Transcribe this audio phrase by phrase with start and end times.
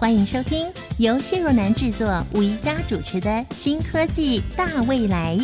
[0.00, 5.36] 欢迎收听由谢若楠制作、吴一佳主持的《新科技大未来》。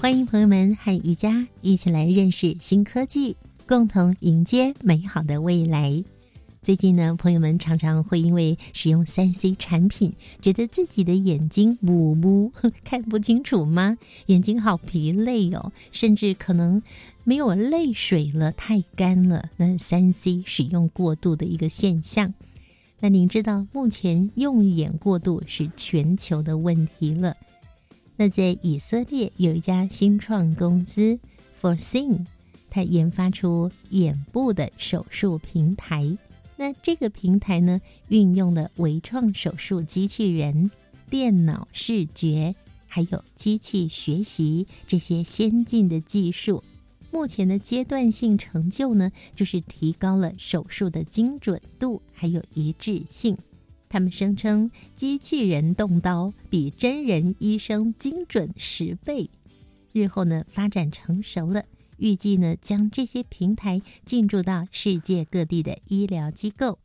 [0.00, 6.02] 欢迎朋友们和宜家一起来认识新科技，共同迎接美好的未来。
[6.64, 12.52] 最近呢，朋友们常常会因为使用三 C 产品，觉得自己的眼睛模糊，
[12.84, 13.98] 看不清楚吗？
[14.26, 16.80] 眼睛好疲累哦，甚至可能
[17.24, 19.50] 没有泪水了，太干了。
[19.56, 22.32] 那三 C 使用过度的一个现象。
[23.00, 27.36] 那您知道，目前用眼过度是全球的问题了。
[28.14, 31.18] 那在以色列有一家新创公司
[31.58, 32.24] f o r s e e n
[32.70, 36.16] 它研发出眼部的手术平台。
[36.62, 40.70] 那这个平台呢，运用了微创手术机器人、
[41.10, 42.54] 电脑视觉，
[42.86, 46.62] 还有机器学习这些先进的技术。
[47.10, 53.36] 目前的阶段性成就呢，就是提高了手术的精准度还有一致性。
[53.88, 59.28] 他们声称，机器人动刀比真人医生精准十倍。
[59.92, 61.64] 日后呢，发展成熟了，
[62.02, 66.80] 预计呢，将这些平台进驻到世界各地的医疗机构。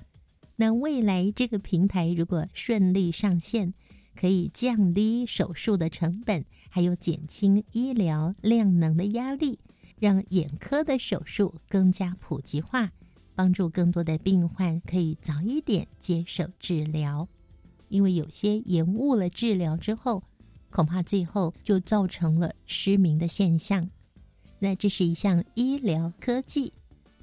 [0.57, 3.73] 那未来这个平台如果顺利上线，
[4.15, 9.57] 可以降低手术的成本，还有减轻医疗量能的压力，
[9.97, 12.91] 让眼科的手术更加普及化。
[13.33, 17.27] 帮助更多的病患可以早一点接受治疗，
[17.89, 20.23] 因为有些延误了治疗之后，
[20.69, 23.89] 恐怕最后就造成了失明的现象。
[24.59, 26.73] 那这是一项医疗科技。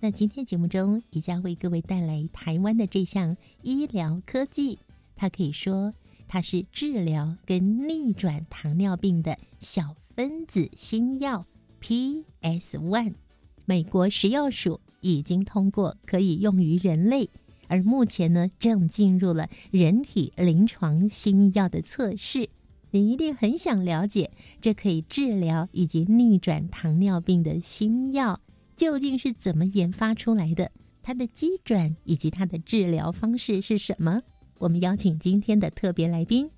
[0.01, 4.79] 那今天节目中，也将为各位带来台湾的这项医疗科技，
[5.17, 5.95] 它可以说
[6.29, 11.47] 它是治疗跟逆转糖尿病的小分子新药
[11.81, 13.15] PS One，
[13.65, 14.81] 美国食药署。
[15.07, 17.29] 已经通过可以用于人类，
[17.69, 22.49] 而目前呢正进入了人体临床新药的测试。
[22.95, 28.41] 你一定很想了解，这可以治疗以及逆转糖尿病的新药
[28.77, 30.71] 究竟是怎么研发出来的？
[31.03, 34.23] 它的基准以及它的治疗方式是什么？
[34.59, 36.49] 我们邀请今天的特别来宾。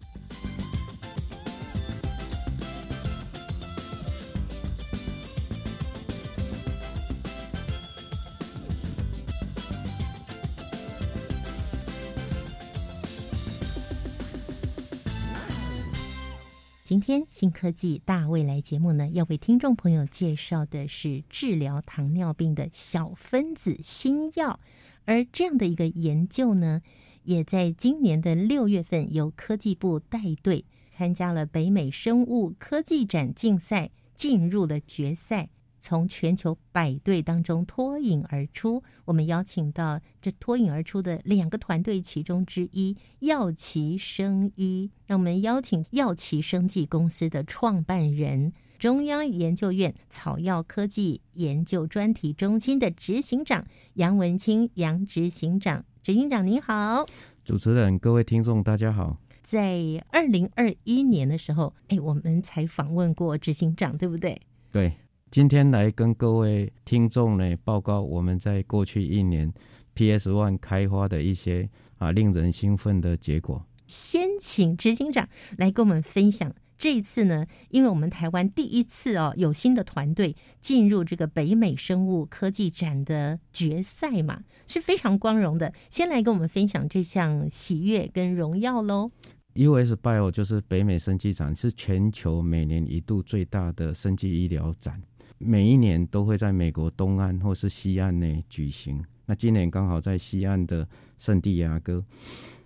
[16.86, 24.60] 今天新科技大未来节目呢，要为听众朋友介绍的是治疗糖尿病的小分子新药，
[25.04, 26.82] 而这样的一个研究呢，
[27.24, 35.48] 也在今年的六月份由科技部带队参加了北美生物科技展竞赛，进入了决赛。
[35.86, 44.90] 从全球百队当中脱颖而出，我们邀请到这脱颖而出的两个团队其中之一药奇生医。
[45.06, 53.64] 那我们邀请药奇生技公司的创办人、中央研究院草药科技研究专题中心的执行长
[53.94, 57.06] 杨文清杨执行长，执行长您好，
[57.44, 59.18] 主持人各位听众大家好。
[59.44, 64.36] 在二零二一年的时候，哎，我们才访问过执行长，对不对？
[64.72, 64.92] 对。
[65.28, 69.52] 今天来跟各位听众呢报告我们在过去一年
[69.94, 73.66] PS One 开发的一些啊令人兴奋的结果。
[73.86, 75.28] 先请执行长
[75.58, 85.72] 来跟我们分享这一次呢，因为我们台湾第一次哦有新的团队进入这个北美生物科技展的决赛嘛，是非常光荣的。
[85.90, 89.10] 先来跟我们分享这项喜悦跟荣耀喽。
[89.54, 95.02] US Bio 就是北美生技展，是全球每年一度最大的生技医疗展。
[95.38, 99.04] 每一年都会在美国东岸或是西岸内举行。
[99.26, 100.88] 那今年刚好在西岸的
[101.18, 102.04] 圣地亚哥，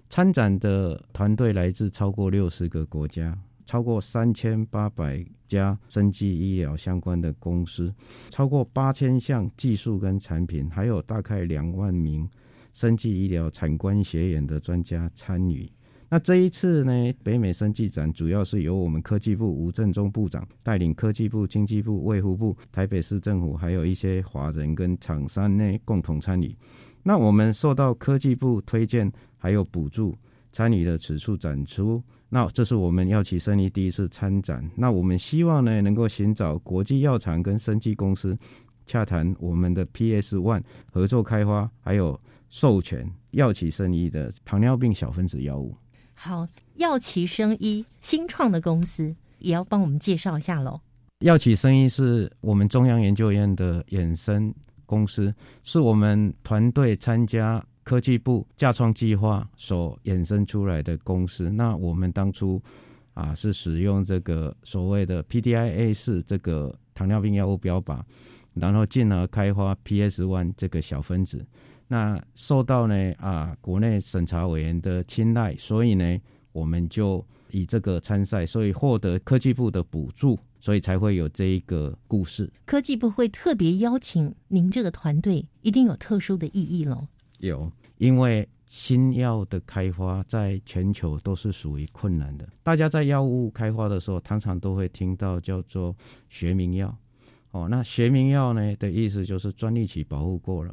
[0.09, 7.93] 参展的团队来自超过六十个国家，超过三千八百家生技医疗相关的公司，
[8.29, 12.29] 超过八千项技术跟产品，还有大概两万名
[12.73, 15.71] 生技医疗产官学研的专家参与。
[16.13, 16.93] 那这一次呢，
[17.23, 26.53] 北美生技展主要是由我们科技部吴振中部长带领科技部、经济部、卫福部、台北市政府，还有一些华人跟厂商呢共同参与。
[27.05, 30.13] 那我们受到科技部推荐，还有补助
[30.51, 32.03] 参与的此处展出。
[32.29, 34.69] 那这是我们药企生意第一次参展。
[34.77, 38.37] 那我们希望呢，能够寻找国际药厂跟生技公司
[38.85, 42.19] 洽谈我们的 PS One 合作开发，还有
[42.49, 45.73] 授权药企生意的糖尿病小分子药物。
[46.23, 50.79] 好，药企生医新创的公司也要帮我们介绍一下喽。
[51.21, 57.65] 药企生医是我们中央研究院的衍生公司，是我们团队参加。
[57.83, 62.63] 科技部架创计划所衍生出来的公司，那我们当初
[63.15, 67.99] 啊是使用这个所谓的 PDIA 四这个糖尿病药物标靶，
[68.53, 71.45] 然后进而开发 PS One 这个小分子。
[71.93, 76.17] 那受到呢啊国内审查委员的青睐，所以呢
[76.53, 82.49] 我们就以这个参赛，所以获得科技部的补助，所以才会有这一个故事。
[82.65, 87.09] 科技部会特别邀请您这个团队，一定有特殊的意义喽。
[87.39, 92.49] 有，因为新药的开发在全球都是属于困难的。
[92.63, 95.97] 大家在药物开发的时候，常常都会听到叫做
[96.29, 96.97] 学名药。
[97.51, 100.73] 哦，那学名药呢的意思就是专利期保护过了，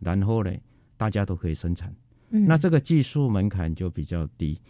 [0.00, 0.52] 然后呢
[0.96, 1.94] 大家都可以生产。
[2.30, 4.60] 嗯，那这个技术门槛就比较低。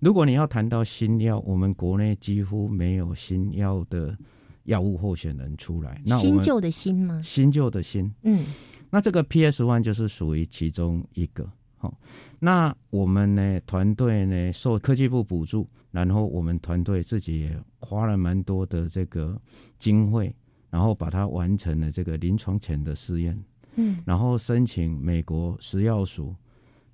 [0.00, 4.16] 如果你要谈到新药，我们国内几乎没有新药的
[4.64, 6.00] 药物候选人出来。
[6.04, 7.20] 那新旧的新吗？
[7.24, 8.12] 新旧的新。
[8.22, 8.44] 嗯。
[8.88, 11.92] 那这个 PS One 就是属于其中一个，好，
[12.38, 19.38] 那我们呢团队呢受科技部补助，然后我们团队自己也花了蛮多的这个
[19.78, 20.34] 经费，
[20.70, 23.36] 然后把它完成了这个临床前的试验，
[23.76, 26.34] 嗯，然后申请美国食药署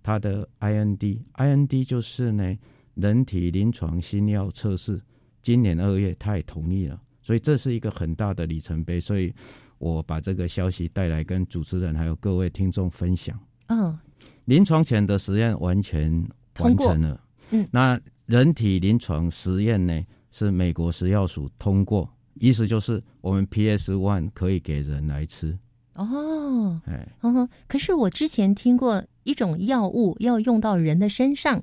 [0.02, 2.56] 它的 IND，IND 就是呢
[2.94, 5.00] 人体临床新药测试，
[5.40, 9.32] 今年二月他也同意了，所以这是一个很大的里程碑，所以。
[9.79, 13.37] 我把这个消息带来跟主持人还有各位听众分享。
[13.67, 13.99] 嗯，
[14.44, 16.25] 临床前的实验完全
[16.61, 17.20] 完成了。
[17.50, 20.00] 嗯，那人体临床实验呢
[20.31, 25.58] 是美国食药署通过，意思就是我们 PS One 可以给人来吃。
[25.94, 31.62] 哦，哎，哦，可是我之前听过一种药物要用到人的身上，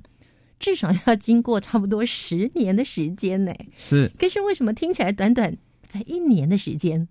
[0.58, 3.52] 至少要经过差不多十年的时间呢。
[3.74, 5.56] 是，可是为什么听起来短短
[5.88, 7.06] 才一年的时间？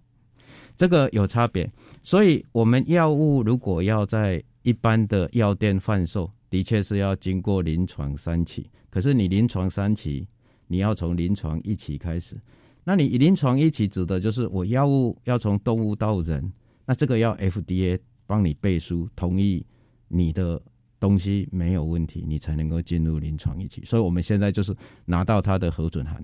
[0.78, 1.70] 这个有差别，
[2.04, 8.66] 所以我们药物如果要在一般的药店贩售，的确是要经过临床三期。
[8.90, 10.26] 可是你临床三期，
[10.68, 12.38] 你要从临床一期开始。
[12.86, 16.52] 那你临床一期指的就是我药物要从动物到人，
[16.90, 19.64] 那这个要 FDA 帮你背书同意
[20.08, 20.60] 你的
[21.00, 23.86] 东西没有问题，你才能够进入临床一期。
[23.86, 24.76] 所以我们现在就是
[25.06, 26.20] 拿到它的核准函，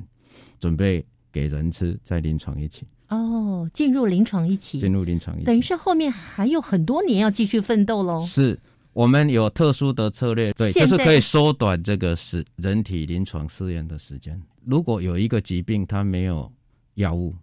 [0.59, 2.83] 准备给人吃，在临床一期。
[3.09, 8.19] 哦，进入临床一期，进入临床一期，等于是后面还有很多年要继续奋斗喽。
[8.21, 8.59] 是
[8.93, 14.41] 我们有特殊的策略，对，就是可以缩短这个是人体临床试验的时间。
[14.63, 16.51] 如果有一个疾病它没有
[16.95, 17.35] 药物，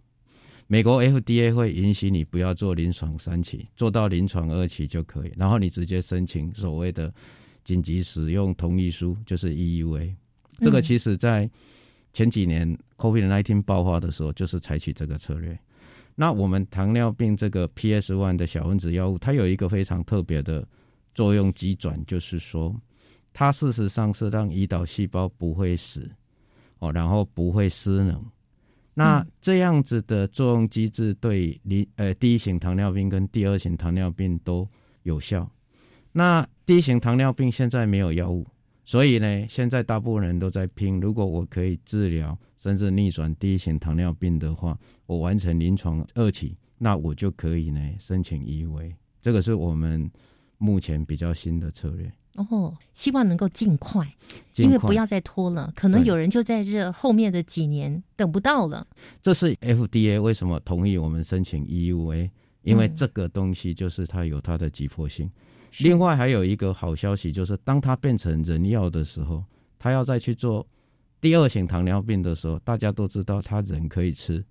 [0.67, 7.13] 美国 FDA 会允许你不要做临床三期，做到临床二期就可以，然后你直接申请所谓的
[7.63, 10.13] 紧急使用同意书，就是 EUA。
[10.59, 11.49] 这个其实在。
[12.15, 15.57] 前几年 COVID-19 爆发的时候，就是采取这个策略。
[16.13, 20.63] 那我们糖尿病这个 PS One 的小分子药物，它有一个非常特别的
[21.15, 22.79] 作用机转，就是说，
[23.33, 26.07] 它事实上是让胰岛细胞不会死
[26.77, 28.23] 哦，然后不会失能。
[28.93, 34.67] 那这样子的作用机制对离呃第一型糖尿病跟第二型糖尿病都
[35.03, 35.49] 有效。
[36.11, 38.47] 那第一型糖尿病现在没有药物。
[38.85, 40.99] 所以呢，现在大部分人都在拼。
[40.99, 48.93] 如果我可以治疗甚至逆转第一型糖尿病的话，我完成临床二期，那我就可以呢申请 EUA。
[49.21, 50.11] 这个是我们
[50.57, 52.11] 目前比较新的策略。
[52.35, 54.07] 哦，希望能够尽快，
[54.55, 55.71] 因为不要再拖了。
[55.75, 58.87] 可能有人就在这后面的几年等不到了。
[59.21, 62.29] 这是 FDA 为什么同意我们申请 EUA？
[62.63, 65.29] 因为这个东西就是它有它的急迫性。
[65.79, 69.43] 另外还有一个好消息，就是当它变成人药的时候，
[69.77, 70.65] 它要再去做
[71.19, 74.43] 第二型糖尿病的时候，大家都知道它人可以吃，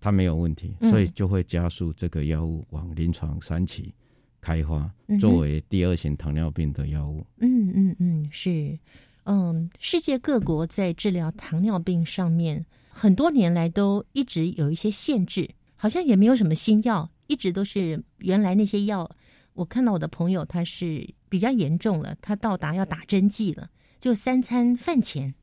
[0.00, 3.92] 它没有问题，所以就会加速这个药物往临床三期
[4.40, 7.26] 开发，作为第二型糖尿病的药物。
[7.38, 8.78] 嗯嗯嗯，是，
[9.24, 19.10] 嗯，世界各国在治疗糖尿病上面，很多年来都一直有一些限制，好像也没有什么新药，一直都是原来那些药。
[19.54, 25.34] 我看到我的朋友，他是比较严重了，他到达要打针剂了，就三餐饭前，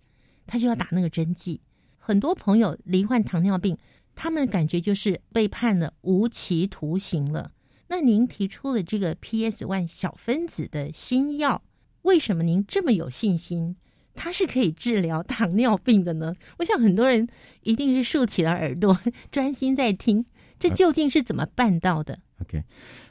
[0.46, 1.60] 他就要打那个针剂。
[1.98, 3.78] 很多朋友罹患糖尿病，
[4.14, 7.53] 他们感觉就是被判了无期徒刑了。
[7.88, 11.62] 那您提出了这个 PS One 小分子的新药，
[12.04, 13.76] 为什么您这么有信心，
[14.14, 16.34] 它是可以治疗糖尿病的呢？
[16.58, 17.28] 我想很多人
[17.62, 18.98] 一定是竖起了耳朵，
[19.32, 20.26] 专心在听，
[20.60, 22.64] 这究竟是怎么办到的？OK，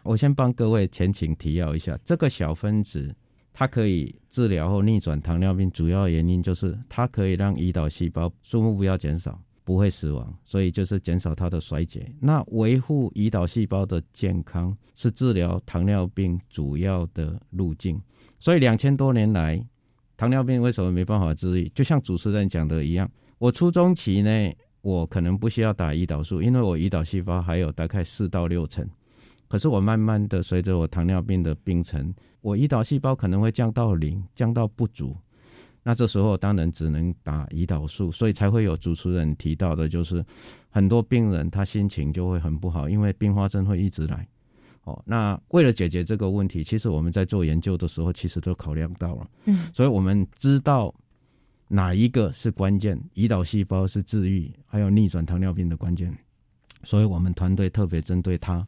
[0.03, 3.15] 我先帮各位前情提要一下，这个小分子
[3.53, 9.41] 它可以治疗或逆转糖尿病，主要原因就是它可以让胰岛细胞数目不要减少。
[9.65, 12.11] 不会死亡，所以就是减少它的衰竭。
[12.21, 18.01] 那维护胰岛细胞的健康是治疗糖尿病主要的路径。
[18.39, 19.65] 所以两千多年来，
[20.17, 21.69] 糖尿病为什么没办法治愈？
[21.75, 28.85] 就像主持人讲的一样，我初中期呢，我可能不需要打胰岛素，因为我胰岛细胞还有大概四到六成。
[29.47, 35.17] 可是我慢慢的随着我糖尿病的病程，我胰岛细胞可能会降到零，降到不足。
[35.83, 40.25] 那这时候当然只能打胰岛素，所以才会有主持人提到的，就是
[40.71, 44.27] 很多病人他心情就会很不好，因为并发症会一直来。
[44.85, 49.31] 哦，那为了解决这个问题，其实我们在做研究的时候，其实都考量到了。
[49.45, 50.95] 嗯，所以我们知道
[51.69, 56.13] 哪一个是关键，胰岛细胞是治愈还有逆转糖尿病的关键，
[56.85, 58.67] 所以我们团队特别针对它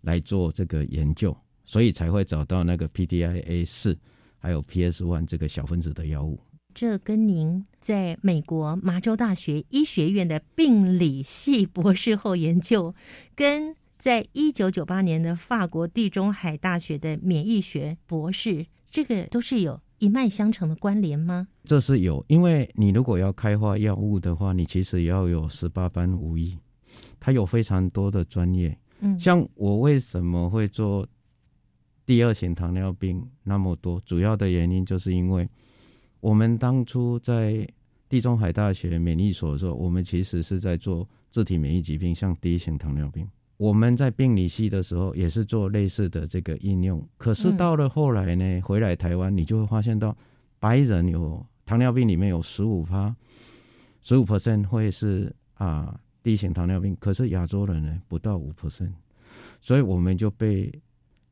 [0.00, 3.96] 来做这个研究，所以才会找到那个 PDIA 四。
[4.42, 6.40] 还有 PS One 这个小分子的药物，
[6.74, 12.92] 这跟您在美国麻州大学医学院的病理系博士后研究，
[13.36, 21.46] 跟在一九九八年的法国地中海大学的免疫学博士，这个都是有一脉相承的关联吗？
[21.62, 26.58] 这是有，因为你如果要开发药物的话，你其实要有十八般武艺，
[27.20, 28.76] 它有非常多的专业。
[28.98, 31.06] 嗯，像我为什么会做？
[32.04, 35.48] 第二型糖尿病那么多，主要的原因就是因为
[36.20, 37.66] 我们当初在
[38.08, 43.28] 地中海大学免疫所的时候，我们其实是在做自体免疫疾病，像第一型糖尿病。
[43.56, 47.06] 我们在病理系的时候也是做类似的这个应用。
[47.16, 50.16] 可是到了后来呢，回来台湾，你就会发现到
[50.58, 53.14] 白人有糖尿病里面有十五趴，
[54.00, 58.92] 十五 percent 会是啊第一型糖尿病，可是亚洲人呢不到五 percent，
[59.60, 60.72] 所以我们就被。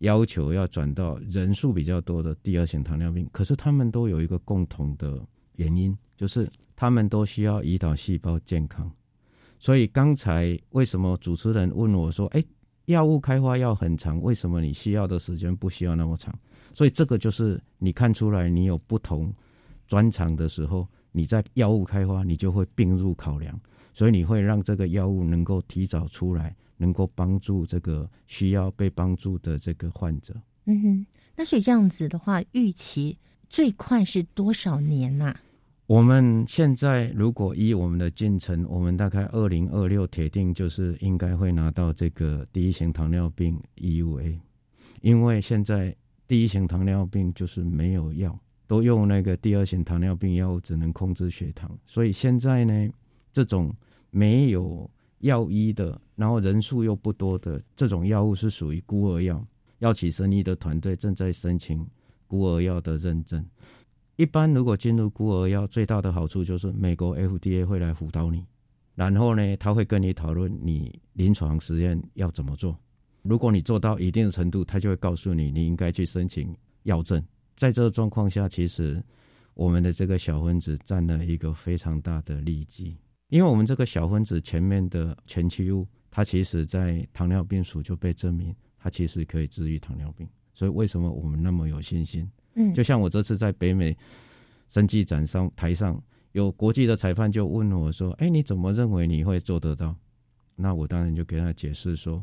[0.01, 5.21] 要求要转到人数比较多的第二型糖尿病，可是他们都有一个共同的
[5.57, 8.91] 原因，就是他们都需要胰岛细胞健康。
[9.59, 12.43] 所以刚才为什么主持人问我说：“哎，
[12.87, 16.35] 药物开发要很长，为什么你需要的时间不需要那么长？”
[16.73, 19.31] 所以这个就是你看出来你有不同
[19.87, 23.61] 专长的时候，你在药物开发你就会并入考量，
[23.93, 26.57] 所以你会让这个药物能够提早出来。
[26.81, 30.35] 能够帮助这个需要被帮助的这个患者。
[30.65, 31.07] 嗯哼，
[31.37, 33.19] 那所以这样子的话，预期
[33.51, 35.35] 最快是多少年呐？
[35.87, 44.39] 我们现在如果依我们的进程，我们大概二零二六铁定就是应该会拿到这个第一型糖尿病 EUA，
[45.03, 45.95] 因为现在
[46.27, 52.89] 第一型糖尿病就是没有药，都用那个第二型糖尿病药物只能控制血糖，所以现在呢，
[53.33, 53.75] 这种
[54.11, 54.91] 没有。
[55.21, 59.43] 药医的，然后人数又不多的这种药物是属于孤儿药。
[59.79, 61.89] 药企生医的团队正在申请
[62.27, 63.43] 孤儿药的认证。
[64.17, 68.45] 一般如果进入孤儿药，最大的好处就是美国 FDA 会来辅导你，
[68.95, 72.79] 然后呢，他会跟你讨论你临床实验要怎么做。
[73.23, 77.25] 如果你做到一定的程度，他就会告诉你你应该去申请药证。
[77.57, 79.03] 在这个状况下，其实
[79.55, 82.99] 我们的这个小分子占了一个非常大的利基。
[83.31, 90.29] 因为我们这个小分子前面的前驱物，它其实在糖尿病鼠就被证明，它其实可以治愈糖尿病。
[90.53, 92.29] 所以为什么我们那么有信心？
[92.55, 93.97] 嗯，就像我这次在北美
[94.69, 96.03] 生技展上台上，
[96.33, 99.95] 有国际的裁判就问我说：“哎，你怎么认为你会做得到？”
[100.57, 102.23] 那我当然就给他解释说。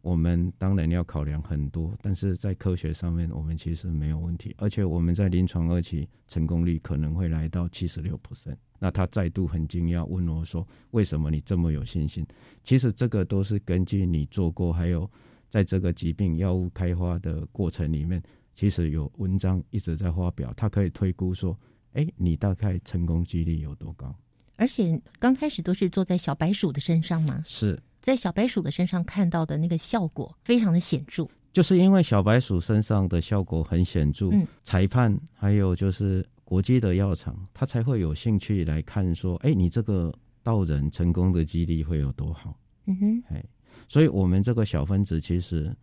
[0.00, 8.56] 我们当然要考量很多，但是在科学上面，我们其实没有问题，而且我们在临床二期成功率可能会来到七十六 percent。
[8.78, 12.24] 那他再度很惊讶，问我说：“为什么你这么有信心？”
[12.62, 15.10] 其实这个都是根据你做过，还有
[15.48, 18.22] 在这个疾病药物开发的过程里面，
[18.54, 21.58] 其实有文章一直在发表，他可以推估说
[21.94, 24.14] ：“哎，你大概成功几率有多高？”
[24.54, 27.42] 而且刚开始都是做在小白鼠的身上吗？
[27.44, 27.80] 是。
[28.00, 34.30] 在小白鼠的身上看到的那个效果非常的显著，就是因为小白鼠身上的效果很显著，
[34.62, 40.12] 裁判还有就是国际的药厂，他才会有兴趣来看说，哎，你这个
[40.42, 42.56] 到人成功的几率会有多好？
[42.86, 43.44] 嗯哼，哎，
[43.88, 45.74] 所以我们这个小分子其实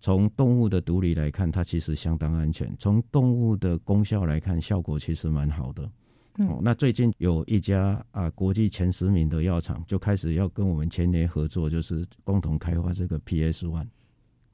[0.00, 5.90] 从动物的毒理来看，它其实相当安全；从动物的功效来看，效果其实蛮好的。
[6.38, 13.88] 嗯哦，那最近有一家啊国际前十名的药厂就开始要跟我们前年合作，就是共同开发这个 PS One。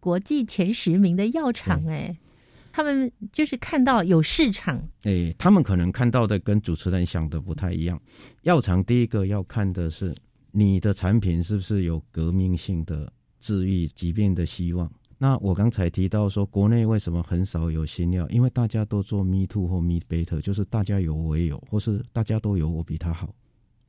[0.00, 2.18] 国际前十名的药厂，哎，
[2.72, 8.00] 他们就是看到有市场，诶，他们可能看到的跟主持人想的不太一样。
[8.42, 10.14] 药厂第一个要看的是
[10.52, 14.90] 你的产品是不是有革命性的治愈疾病的希望。
[15.24, 18.28] 那我刚才提到说，国内为什么很少有新药？
[18.28, 23.34] 因为大家都做 Me Too 或 Me Better，就是大家有我也有，或是大家都有我比他好。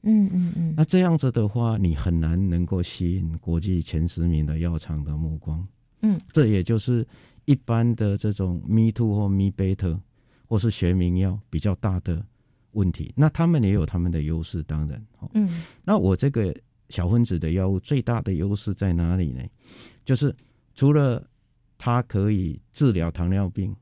[0.04, 5.68] 嗯嗯嗯，那这样子的话，你很难能够吸引国际前十名的药厂的目光。
[6.04, 7.06] 嗯，这也就是
[7.44, 10.00] 一般的这种 Me Too 或 Me Better
[10.48, 12.26] 或是学名药比较大的
[12.72, 13.12] 问题。
[13.14, 15.06] 那他们也有他们的优势，当然。
[15.20, 16.56] 哦嗯那我这个
[16.88, 19.44] 小分子的药物最大的优势在哪里呢？
[20.06, 20.34] 就是
[20.76, 21.26] 除了
[21.78, 23.76] 它可以治疗糖尿病，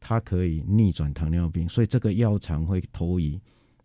[0.00, 3.40] 它可以逆转糖尿病，所以这个药厂会投以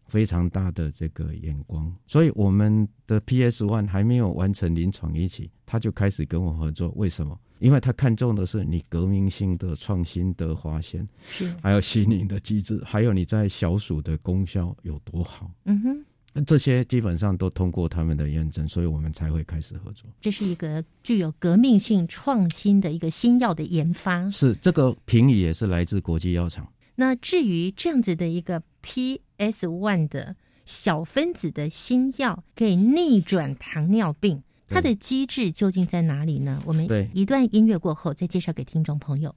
[0.05, 1.93] 非常大的这个眼光。
[2.05, 6.89] 所以我们的 PS One 还没有完成临床一期，他就开始跟我合作。
[6.95, 7.37] 为什么？
[7.59, 15.49] 因为他看中的是你革命性的创新的发现，是，还有吸引的机制，还有你在小鼠的功效有多好。
[15.63, 20.09] 嗯哼，那这些基本上都通过他们的验证，所以我们才会开始合作。
[20.19, 24.29] 这是一个具有革命性创新的一个新药的研发。
[24.31, 26.67] 是这个评语也是来自国际药厂。
[26.95, 30.35] 那至于这样子的一个 PS One 的
[30.65, 36.63] 小分子的新药，可以逆转糖尿病，它的机制究竟在哪里呢？
[36.65, 39.35] 我们对一段音乐过后再介绍给听众朋友。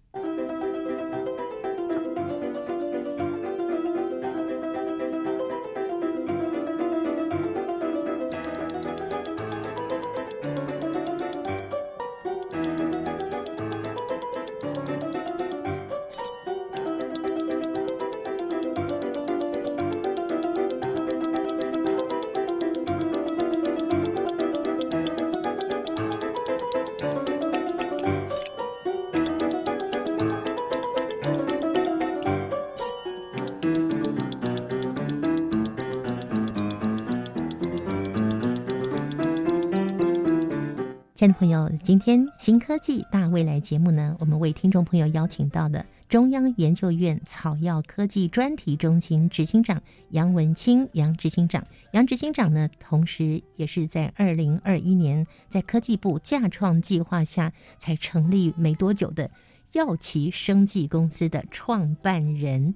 [41.16, 51.66] 亲爱的朋友，今天新科技大未来节目呢，我们为听众朋友邀请到的中央研究院草药科技专题中心执行长杨文清杨执行长。
[51.92, 59.30] 杨执行长呢，同时也是在二零二一年在科技部架创计划下才成立没多久的
[59.72, 62.74] 药企生技公司的创办人，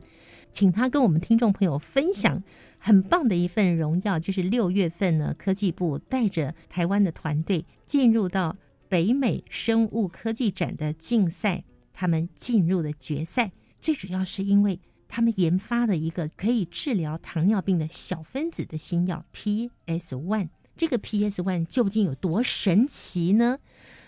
[0.50, 2.42] 请他跟我们听众朋友分享。
[2.82, 8.56] 很棒的一份荣耀，就是六月份呢，科技部带着台湾的团队进入到
[8.88, 11.62] 北美生物科技展的竞赛，
[11.92, 13.52] 他们进入了决赛。
[13.82, 20.48] 最主要是因为他们研发了一个可以治疗糖尿病的小分子的新药 PS One。
[20.76, 23.58] 这个 PS One 究竟有多神奇呢？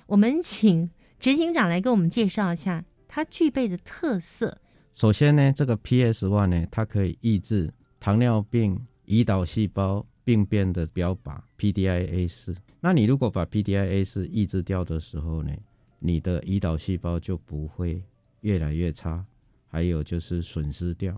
[0.07, 4.59] 我们请执行长来给我们介绍一下它具备的特色。
[4.95, 12.53] 首先呢，这个 PS One 呢，它可以抑制糖尿病胰岛细胞病变的标靶 PDIA 四。
[12.81, 15.53] 那你如果把 PDIA 四抑制掉的时候呢，
[16.01, 18.03] 你的胰岛细胞就不会
[18.41, 19.25] 越来越差，
[19.69, 21.17] 还有就是损失掉，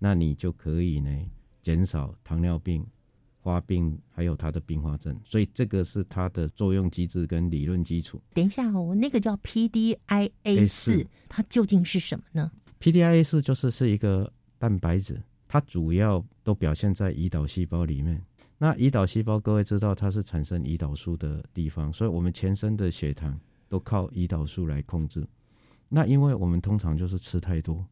[0.00, 1.08] 那你就可以呢
[1.62, 2.84] 减少糖尿病
[3.40, 5.16] 发病还有它的并发症。
[5.24, 8.20] 所以这个是它的作用机制跟理论基础。
[8.32, 18.22] 等一下哦，那个叫 PDIA 四，它究竟是什么呢？PDIA 四就是是一个蛋白质，它主要都表现在胰岛细胞里面。
[18.58, 25.26] 那胰岛细胞，各位知道它是产生胰岛素的地方，所以我们全身的血糖都靠胰岛素来控制。
[25.88, 27.84] 那因为我们通常就是吃太多，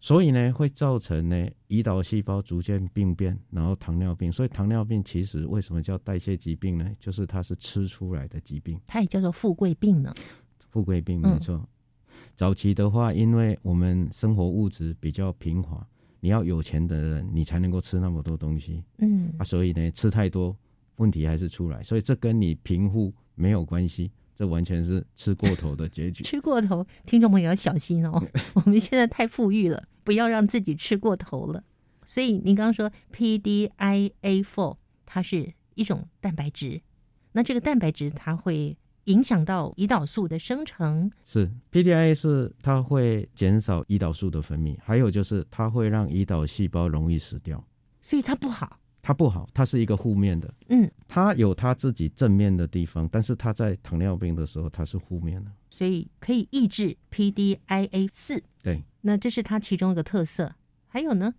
[0.00, 4.32] 所以呢会造成呢胰岛细胞逐渐病变，然后糖尿病。
[4.32, 6.90] 所以糖尿病其实为什么叫代谢疾病呢？
[6.98, 8.80] 就是它是吃出来的疾病。
[8.86, 10.14] 它也叫做富贵病呢。
[10.70, 11.68] 富贵病嗯没错。
[12.34, 15.86] 早期的话，因为我们生活物质比较贫乏，
[16.26, 20.56] 你要有钱的人，你才能够吃那么多东西嗯啊，所以呢，吃太多
[20.96, 21.80] 问题还是出来。
[21.84, 26.24] 所以这跟你贫富没有关系，这完全是吃过头的结局。
[26.26, 28.20] 吃过头，听众朋友要小心哦。
[28.54, 31.62] 我们现在太富裕了，不要让自己吃过头了。
[32.04, 36.82] 所以您刚刚说 PDIA4，它是一种蛋白质，
[37.34, 38.76] 那这个蛋白质它会
[39.06, 41.10] 影响到胰岛素的生成。
[41.24, 47.64] 是 PDIA 是它会减少胰岛素的分泌，还有就是它会让胰岛细胞容易死掉，
[48.02, 48.78] 所以它不好。
[49.02, 50.52] 它不好，它是一个负面的。
[50.68, 55.50] 嗯，它有它自己正面的地方，但是它在糖尿病的时候它是负面的。
[55.70, 58.42] 所以可以抑制 PDIA 四。
[58.64, 60.52] 对，那这是它其中一个特色。
[60.88, 61.32] 还有呢？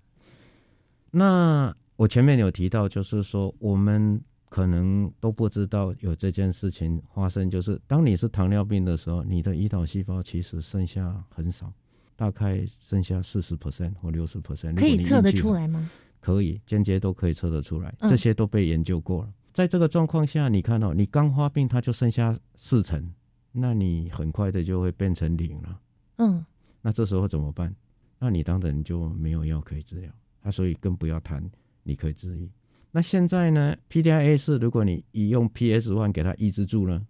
[1.12, 11.72] 那我前面有提到，就是说我们可能都不知道有这件事情发生，就是当你是糖尿病的时候，你的胰岛细胞其实剩下很少，
[12.16, 15.90] 大概剩下四十 percent 或六十 percent，可以测得出来吗？
[16.20, 19.34] 可以，间接都可以测得出来，嗯这些都被研究过了。
[19.54, 23.14] 在这个状况下，你看到、你刚发病，它就剩下四成，
[23.52, 25.80] 那你很快的就会变成零了。
[26.18, 26.46] 嗯
[26.82, 27.76] 那这时候怎么办？
[28.20, 31.44] 那你当然就没有药可以治疗，啊，所以更不要谈
[31.84, 32.50] 你可以治愈。
[32.91, 37.06] 那现在呢，PDIA 是如果你一用 PS one 给它抑制住呢，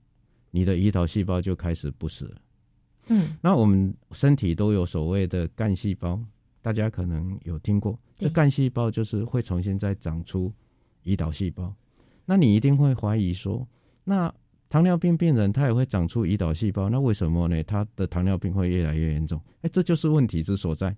[0.51, 2.37] 你的胰岛细胞就开始不死了。
[3.09, 6.19] 嗯那我们身体都有所谓的干细胞，
[6.61, 10.51] 大家可能有听过，对这干细胞就是会重新再长出
[11.05, 11.73] 胰岛细胞。
[12.25, 13.65] 那你一定会怀疑说，
[14.03, 14.33] 那
[14.67, 17.63] 糖尿病病人他也会长出胰岛细胞，那为什么呢？
[17.63, 19.39] 他的糖尿病会越来越严重？
[19.61, 20.93] 哎，这就是问题之所在，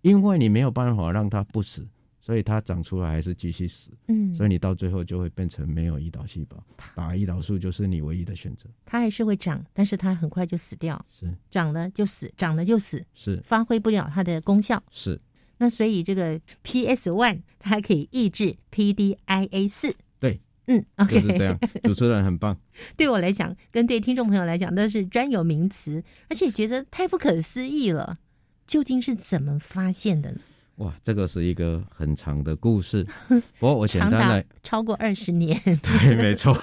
[0.00, 1.86] 因为你没有办法让他不死，
[2.20, 6.62] 所以它长出来还是继续死，嗯，所以你到最后就会变成没有胰岛细胞，
[6.94, 8.68] 打胰岛素就是你唯一的选择。
[8.84, 14.82] 它还是会长，但是它很快就死掉，是长了就死，长了就死，是发挥不了它的功效。
[14.90, 15.20] 是，
[15.58, 19.96] 那所以这个 PS One 它可以抑制 PDIA 四。
[20.18, 21.58] 对，嗯，OK，就是这样。
[21.82, 22.56] 主持人很棒。
[22.98, 28.18] 对我来讲，跟对听众朋友来讲，都是专有名词，而且觉得太不可思议了。
[28.66, 30.40] 究竟是怎么发现的呢？
[30.80, 33.06] 哇，这个是一个很长的故事，
[33.58, 35.60] 不过我简单来，超过二十年。
[35.64, 36.56] 对，没错。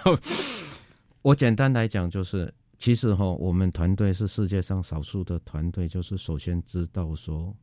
[1.21, 7.55] 我简单来讲，就是其实哈，我们团队是世界上少数的团队，就是首先知道说，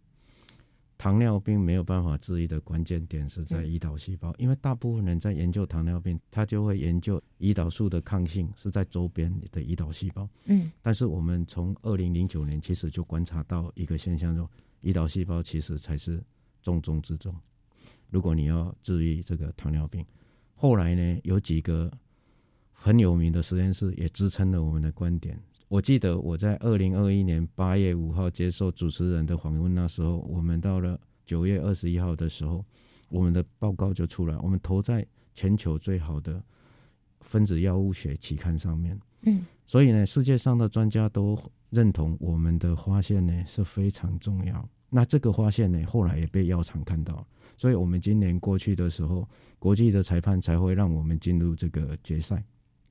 [0.97, 10.29] 糖尿病没有办法治愈的关键点是在胰岛细胞，因为大部分人在研究糖尿病，他就会研究胰岛素的抗性是在周边的胰岛细胞。
[10.45, 14.49] 嗯但是我们从二零零九年其实就观察到一个现象，说
[14.83, 16.23] 胰岛细胞其实才是
[16.65, 17.33] 重中之重。
[18.09, 20.05] 如果你要治愈这个糖尿病，
[20.55, 21.93] 后来呢有几个
[22.73, 25.39] 很有名的实验室也支撑了我们的观点。
[25.69, 32.65] 我记得我在二零二一年八月五号接受主持人的访问，那时候我们到了九月二十一号的时候，
[33.11, 36.43] 我们的报告就出来，我们投在全球最好的
[37.21, 38.99] 分子药物学期刊上面。
[39.23, 41.37] 嗯所以呢，世界上的专家都
[41.75, 44.67] 认同我们的发现呢是非常重要。
[44.89, 52.43] 那这个发现呢，后来也被药厂看到，所以我们今年过去的时候，国际的裁判才会让我们进入这个决赛。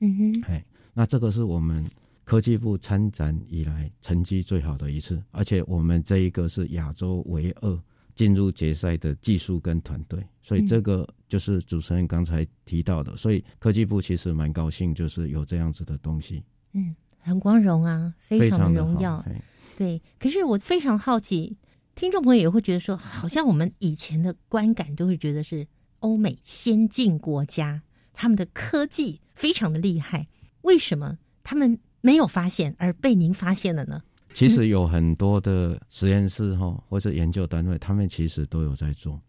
[0.02, 1.90] 嗯哼，哎，那这个是我们
[2.26, 7.80] 科技部参展以来成绩最好的一次，而且我们这一个是亚洲唯二
[8.16, 16.44] 进入决赛的技术跟团队，所以这个就是主持人刚才提到的，所以科技部其实蛮高兴，就是有这样子的东西，
[16.74, 16.94] 嗯，
[17.24, 19.24] 很光荣啊，非常的荣耀。
[19.28, 19.42] 哎
[19.76, 21.58] 对，可是我非常好奇，
[21.96, 25.66] 听众朋友也会觉得说，好像我们以前的观感都会觉得是
[26.00, 27.82] 欧美先进国家，
[28.14, 30.28] 他们的科技非常的厉害，
[30.62, 34.00] 为什么他们没有发现，而被您发现了呢？
[34.34, 39.20] 其实有很多的实验室哈，或者研究单位，他们其实都有在做，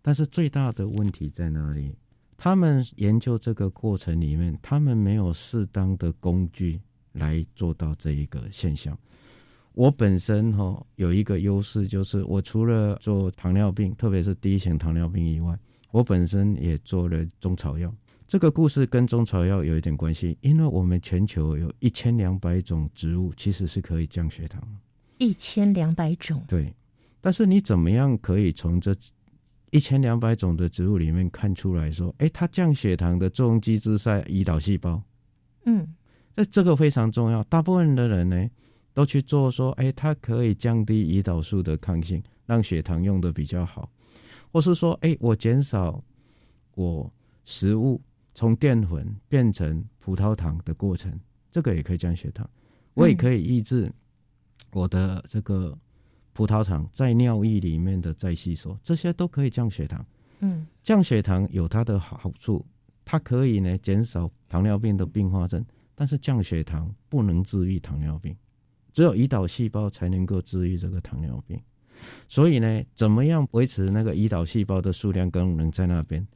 [0.00, 1.92] 但是最大的问题在哪里？
[2.36, 6.80] 他们研究这个过程里面，他们没有适当的工具
[7.12, 8.96] 来做到这一个现象。
[9.74, 15.58] 我本身哈有一个优势，就是我除了做糖尿病，特别是第一型糖尿病以外，
[15.90, 17.92] 我本身也做了中草药。
[18.28, 24.62] 这个故事跟中草药有一点关系，因为我们全球有一千两百种植物其实是可以降血糖。
[25.18, 26.74] 一千两百种，对，
[27.20, 28.94] 但是你怎么样可以从这
[29.70, 35.02] 一千两百种的植物里面看出来说，哎，它降血糖的作用机制在胰岛细胞？
[35.64, 35.86] 嗯
[36.34, 37.42] 那这个非常重要。
[37.44, 38.48] 大部分的人呢，
[38.94, 43.90] 都去做说，哎，它可以降低胰岛素的抗性，让血糖用的比较好，
[44.50, 46.02] 或是说，哎，我减少
[46.74, 47.12] 我
[47.44, 48.00] 食物
[48.34, 51.12] 从淀粉变成葡萄糖的过程，
[51.50, 52.48] 这个也可以降血糖。
[52.94, 53.90] 我也可以抑制
[54.72, 55.76] 我的这个
[56.34, 60.04] 葡萄糖在尿液里面的再吸收，这些都可以降血糖。
[60.40, 62.64] 嗯降血糖有它的好处，
[63.04, 68.36] 它可以呢减少糖尿病的并发症，但是降血糖不能治愈糖尿病，
[68.92, 71.60] 只有胰岛细胞才能够治愈这个糖尿病。
[72.28, 76.26] 所以呢，怎么样维持那个胰岛细胞的数量跟能在那边？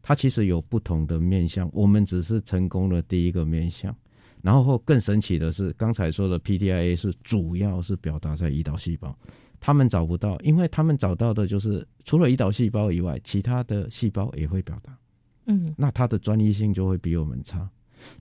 [0.00, 3.94] 它其实有不同的面向，我们只是成功了第一个面向。
[4.40, 9.16] 然后更神奇的是，刚才说的 PDIA 是主要是表达在胰岛细胞，
[9.60, 14.98] 他们找不到，因为他们找到的就是除了胰岛细胞以外，其他的细胞也会表达，
[15.46, 17.70] 嗯那它的专一性就会比我们差，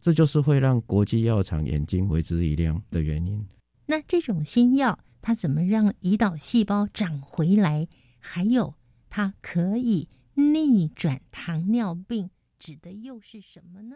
[0.01, 3.45] 这就是会让国际药厂眼睛为之一亮的原因。
[3.85, 7.87] 那这种新药它怎么让胰岛细胞长回来？
[8.19, 8.75] 还有
[9.09, 13.95] 它可以逆转糖尿病，指的又是什么呢？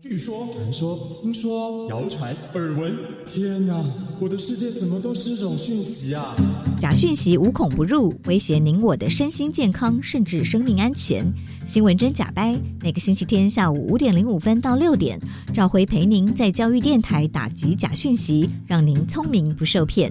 [0.00, 3.84] 据说、传说、听说、谣传、耳闻，天哪！
[4.18, 6.34] 我的世界怎么都是这种讯息啊？
[6.80, 11.30] 假讯息无孔不入，威胁您我的身心健康，甚至生命安全。
[11.66, 15.20] 新闻真假掰，每个星期天下午五点零五分到六点，
[15.52, 20.10] 赵辉陪您在教育电台打击假讯息，让您聪明不受骗。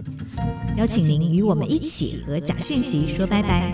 [0.78, 3.74] 邀请您与我们一起和假讯息说拜拜。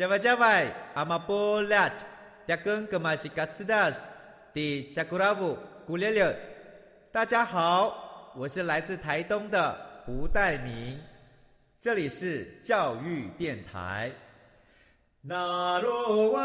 [0.00, 1.92] 加外加外，阿玛波拉，
[2.46, 4.08] 加根格玛西卡斯达斯，
[4.50, 6.34] 迪加古拉布古列列。
[7.12, 10.98] 大家好，我是来自台东的胡代明，
[11.82, 14.10] 这里是教育电台。
[15.20, 16.40] 那罗哇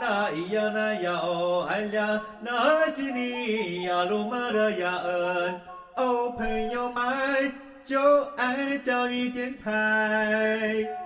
[0.00, 5.60] 那咿呀那呀哦哎呀，那是你呀鲁玛的呀恩
[5.96, 7.52] 哦，朋友们
[7.84, 11.05] 就爱教育电台。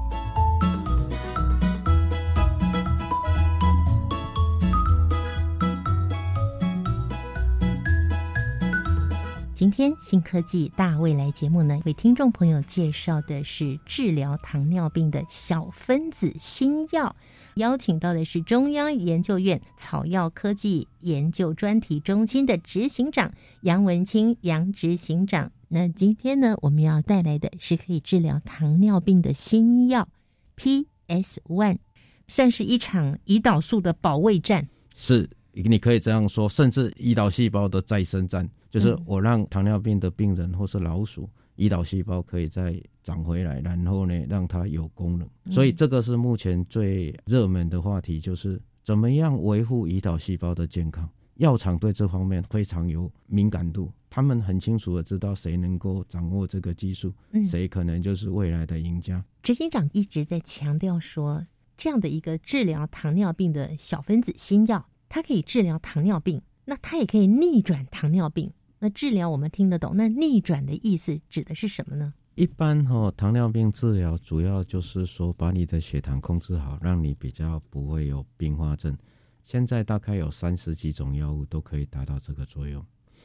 [9.61, 17.15] 今天新科技大未来节目呢，为听众朋友介绍的是治疗糖尿病的小分子新药。
[17.57, 25.51] 邀请到的是中央研究院草药科技研究专题中心的执行长杨文清杨执行长。
[25.67, 30.09] 那今天呢，我们要带来的是可以治疗糖尿病的新药
[30.55, 31.77] PS One，
[32.25, 34.69] 算是一场胰岛素的保卫战。
[34.95, 38.49] 是，你可以这样说，甚至胰岛细胞的再生战。
[38.69, 45.27] 就是我让糖尿病的病人或是老鼠胰岛细胞可以再长回来，然后呢让它有功能。
[45.51, 51.09] 所以这个是目前最热门的话题，就是怎么样维护胰岛细胞的健康。
[51.35, 57.11] 药厂对这方面非常有敏感度，他们很清楚的知道谁能够掌握这个技术，
[57.49, 59.23] 谁可能就是未来的赢家。
[59.41, 68.49] 执行长一直在强调说，这样的一个治疗糖尿病的小分子新药，它可以治疗糖尿病，那它也可以逆转糖尿病。
[68.79, 72.13] 那治疗我们听得懂，那逆转的意思指的是什么呢？
[72.35, 78.97] 一般哈，糖尿病治疗主要就是说把你的血糖控制好，让你比较不会有并发症。
[79.43, 82.81] 现在大概有三十几种药物都可以达到这个作用。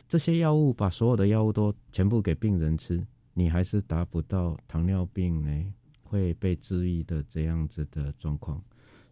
[0.09, 3.01] 这些药物把所有的药物都全部给病人吃，
[3.33, 5.72] 你还是达不到糖尿病呢
[6.03, 8.61] 会被治愈的这样子的状况。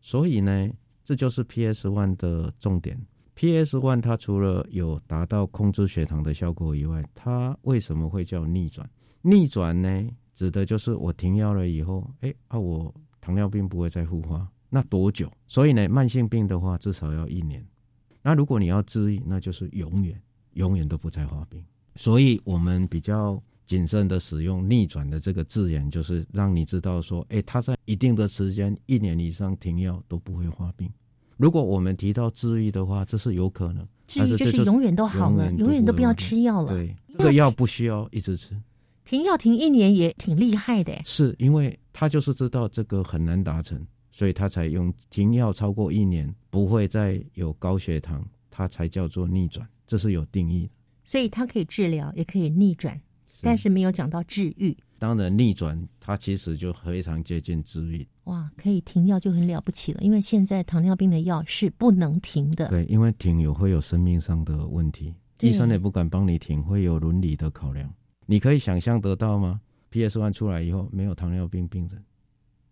[0.02, 0.68] 所以呢，
[1.05, 2.99] 这就是 PS One 的重点。
[3.35, 3.77] P.S.
[3.77, 8.88] One 它除了有达到控制血糖的效果以外，它为什么会叫逆转？
[9.23, 14.49] 逆转呢，指的就是我停药了以后，哎啊，我糖尿病不会再复发。
[14.71, 15.31] 那多久？
[15.49, 17.67] 所以呢，慢性病的话至少要一年。
[18.23, 20.19] 那如果你要治愈，那就是永远，
[20.53, 21.62] 永远都不再发病。
[21.97, 30.90] 所以我们比较谨慎的使用“逆转”的这个字眼，就是让你知道说，哎，他在一定的时间，一年以上停药都不会发病。
[31.37, 33.87] 如果我们提到治愈的话，这是有可能。
[34.07, 36.68] 治愈就是永远都好了，永远都不要吃药了。
[36.68, 38.55] 对，这个药不需要一直吃，
[39.05, 40.92] 停药停一年也挺厉害的。
[41.05, 43.81] 是因为他就是知道这个很难达成，
[44.12, 50.72] 所以他才用停药超过一年不会再有高血糖，他才叫做逆转，这是有定义的。
[51.03, 52.98] 所以它可以治疗，也可以逆转。
[53.42, 54.77] 但是没有讲到治愈。
[54.99, 58.07] 当然，逆转它其实就非常接近治愈。
[58.25, 62.68] 哇，可以停药就很了不起了，因为现在糖尿病的药是不能停的。
[62.68, 67.92] 对，因为停有会有生命上的问题，医生也不敢帮你停，会有伦理的考量。
[68.25, 72.03] 你可以想象得到吗？PS One 出来以后，没有糖尿病病人，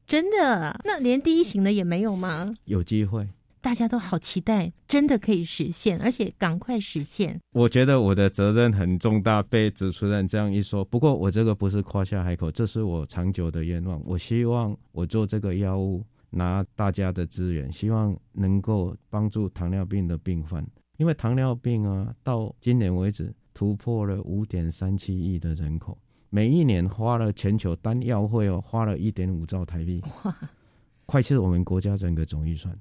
[0.07, 0.81] 真的？
[0.85, 2.55] 那连第一型的也没有吗？
[2.64, 3.29] 有机会。
[3.62, 7.40] 大家都好期待，真的可以实现，而且赶快实现。
[7.53, 10.85] 我觉得我的责任很重大，被主持人这样一说。
[10.85, 14.03] 不过我这个不是夸下海口，这是我长久的愿望。
[14.05, 20.66] 我希望我做这个药物，拿大家的资源，希望能够帮助糖尿病的病患。
[20.96, 25.96] 因为糖尿病啊，到今年为止突破了五点三七亿的人口，
[26.31, 30.37] 每一年花了全球单药会哦，花了一点五兆台币，哇，
[31.07, 32.77] 快是我们国家整个总预算。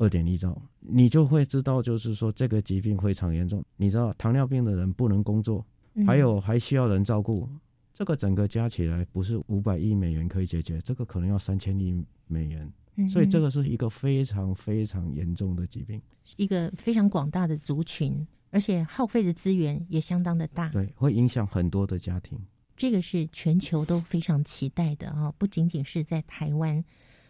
[0.00, 3.62] 二点一兆，你就会知道，就是说这个疾病非常严重。
[3.76, 5.62] 你知道糖尿病的人不能工作，
[6.06, 7.46] 还有还需要人照顾，
[7.92, 12.72] 这个整个加起来不是五百亿美元可以解决，这个可能要三千亿美元。
[13.10, 16.00] 所以这个是一个非常非常严重的疾病，
[16.38, 22.38] 一个非常广大的族群，而且耗费的资源也相当的大，对，会影响很多的家庭。
[22.74, 26.82] 这个是全球都非常期待的啊，不仅仅是在台湾。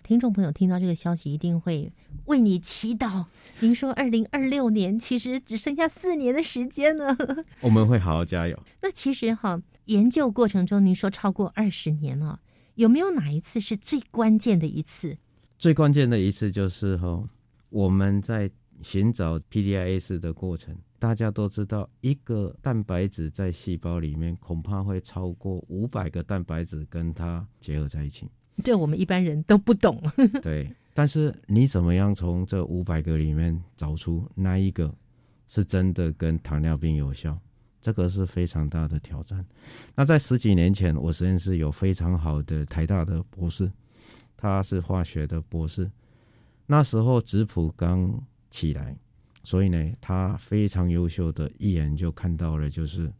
[0.02, 1.92] 听众朋友听到这个消息，一定会
[2.26, 3.26] 为你祈祷。
[3.60, 7.16] 您说，二零二六年其实只剩下四年的时间了，
[7.60, 8.58] 我们会好好加油。
[8.82, 12.40] 那其实哈，研究过程中，您说超过二十年了，
[12.74, 15.16] 有没有哪一次是最关键的一次？
[15.58, 17.22] 最关键的一次就是哈，
[17.68, 18.50] 我们在
[18.82, 28.26] 寻找 PDIS 的过程，大家都知道，一个蛋白质在细胞里面恐怕会超过五百个蛋白质跟它结合在一起。
[28.60, 30.00] 这我们一般人都不懂。
[30.42, 34.92] 对，但是你怎么样从这五百个里面找出那一个
[35.48, 37.38] 是真的跟糖尿病有效？
[37.80, 39.42] 这个是非常大的挑战。
[39.94, 43.72] 那在十几年前，我实验室有非常好的台大的博士，
[44.36, 45.90] 他是化学的博士。
[46.66, 48.94] 那时候质谱刚起来，
[49.42, 53.10] 所以呢，他非常优秀的一眼就看到了，就是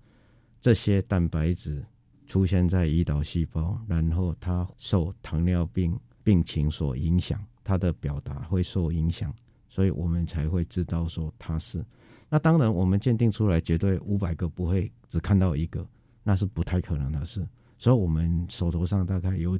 [0.61, 1.83] 这些蛋白质。
[2.31, 9.35] 出现在胰岛细胞，然后它受糖尿病病情所影响，它的表达会受影响，
[9.69, 11.85] 所以我们才会知道说它是。
[12.29, 15.85] 那当然，我们鉴定出来绝对五百个不会只看到一个，
[16.23, 17.45] 那是不太可能的事。
[17.79, 19.59] 所以我们手头上大概有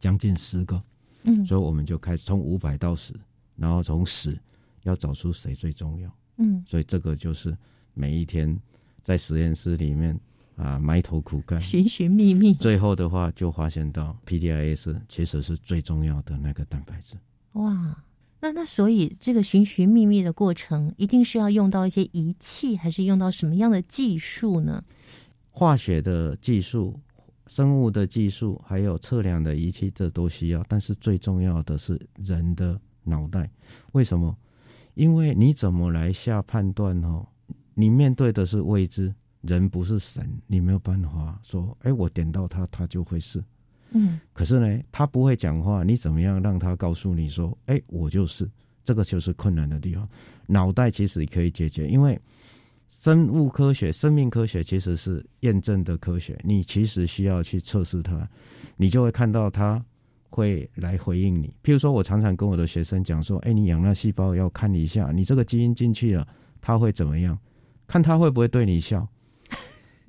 [0.00, 0.82] 将近十个，
[1.22, 3.14] 嗯，所以我们就开始从五百到十，
[3.54, 4.36] 然后从十
[4.82, 7.56] 要找出谁最重要，嗯，所以这个就是
[7.94, 8.60] 每一天
[9.04, 10.18] 在实验室里面。
[10.62, 17.14] 啊，埋头苦干，寻寻觅觅，最后的话就发现到 PDIS 其实是最重要的那个蛋白质。
[17.52, 17.96] 哇，
[18.40, 24.84] 那那所以这个寻寻觅觅的过程，一定是要用到一些仪器，还是用到什么样的技术呢？
[25.50, 27.00] 化学的技术、
[27.46, 30.62] 生物的技术，还有测量的仪器，这都需要。
[30.68, 33.50] 但是最重要的是人的脑袋。
[33.92, 34.36] 为什么？
[34.92, 37.26] 因为你怎么来下判断哦？
[37.72, 39.14] 你面对的是未知。
[39.42, 43.42] 人不是神，你没有办法说，哎，我点到他，他就会是。
[43.92, 48.48] 嗯，可是呢，他不会讲话，你怎么样让他告诉你说，哎，我就是？
[48.82, 50.08] 这个就是困难的地方。
[50.46, 52.18] 脑袋其实可以解决，因为
[52.88, 58.28] 生物科学、生命科学其实是验证的科学，你其实需要去测试它，
[58.76, 59.84] 你就会看到它
[60.28, 61.54] 会来回应你。
[61.62, 66.26] 譬如说，我常常跟我的学生讲说，哎，你养那细胞要看一下，你这个基因进去了，
[66.60, 67.38] 它会怎么样？
[67.86, 69.06] 看它会不会对你笑。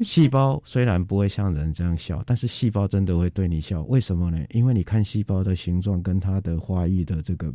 [0.03, 3.83] 细胞虽然不会像人这样笑，但是细胞真的会对你笑。
[3.83, 4.43] 为什么呢？
[4.49, 7.53] 因为你看细胞的形状跟它的发育的这个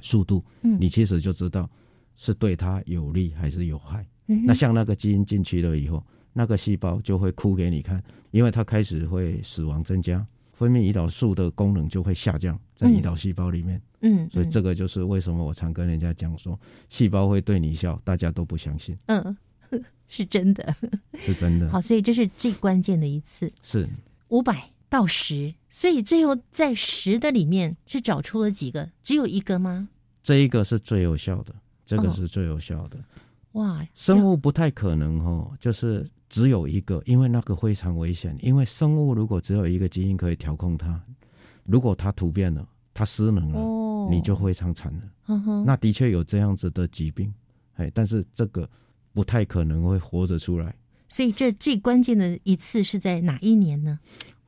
[0.00, 1.68] 速度，嗯，你其实就知道
[2.16, 4.06] 是对它有利还是有害。
[4.46, 13.82] 那像那个基因进去了以后，那个细胞就会哭给你看，因为它开始会死亡增加，分泌胰岛素的功能就会下降在胰岛细胞里面。
[14.02, 18.96] 嗯，所以这个就是为什么我常跟人家讲说，细胞会对你笑，大家都不相信。
[19.06, 19.36] 嗯。
[20.12, 20.74] 是真的，
[21.14, 21.70] 是真的。
[21.70, 23.88] 好，所以这是最关键的一次，是
[24.26, 28.90] 五百到十，所以最后在十的里面是找出了几个？
[29.04, 29.88] 只有一个吗？
[30.20, 31.54] 这一个是最有效的，
[31.86, 32.98] 这个是最有效的。
[33.52, 38.36] 哇，生物不太可能哦，就是只有一个，因为那个非常危险。
[38.42, 41.00] 因为生物如果只有一个基因可以调控它，
[41.64, 45.64] 如果它突变了，它失能了，你就非常惨了。
[45.64, 47.32] 那的确有这样子的疾病，
[47.76, 48.68] 哎，但是这个。
[49.12, 50.74] 不太可能会活着出来，
[51.08, 53.98] 所以这最关键的一次是在哪一年呢？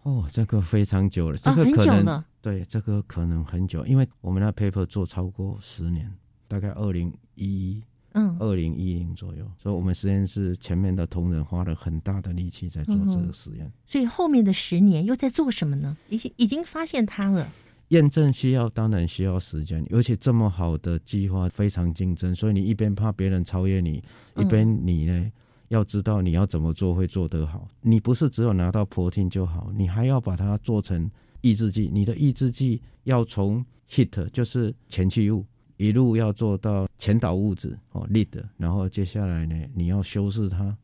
[0.03, 6.13] 哦，这个非常久了，这个可能对，这个可能很久，因为我们那 paper 做超过十年，
[6.49, 7.83] 大概二零一
[8.13, 13.73] 嗯，二零一零左右，所以我们实验室前面的同仁花了很大的力气在做这个实验。
[13.87, 15.97] 所以后面的十年又在做什么呢？
[16.09, 17.49] 已经已经发现它了。
[17.93, 24.03] 验证需要当然需要时间，而且这么好的计划非常竞争，所以你一边怕别人超越你，
[24.35, 25.31] 一边你呢
[25.69, 27.69] 要知道你要怎么做会做得好。
[27.83, 31.11] 你不是只有拿到 protein 就好，你还要把它做成
[31.43, 31.91] 抑制剂。
[31.93, 35.45] 你的抑制剂要从 hit 就是前驱物。
[35.77, 40.75] 一路要做到前导物质哦，lead，然后接下来呢，你要修饰它，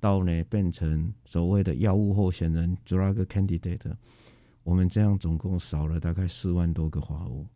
[0.00, 3.92] 到呢变成所谓的药物候选人 drug candidate。
[4.68, 7.46] 我们这样总共少了大概四万多个化合物，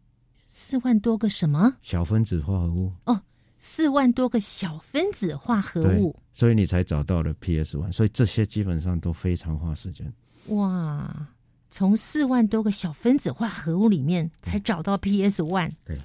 [0.48, 2.90] 四万多个什么小分子化合物？
[3.04, 3.20] 哦，
[3.58, 7.92] 四万多个小分子化合物，所以你才找到了 PS one。
[7.92, 10.10] 所以这些基本上都非常花时间。
[10.46, 11.28] 哇，
[11.70, 15.70] 从四万多个小分子化合物里面才找到 PS one。
[15.84, 15.98] 对。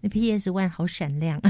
[0.00, 1.40] 那 PS One 好闪亮，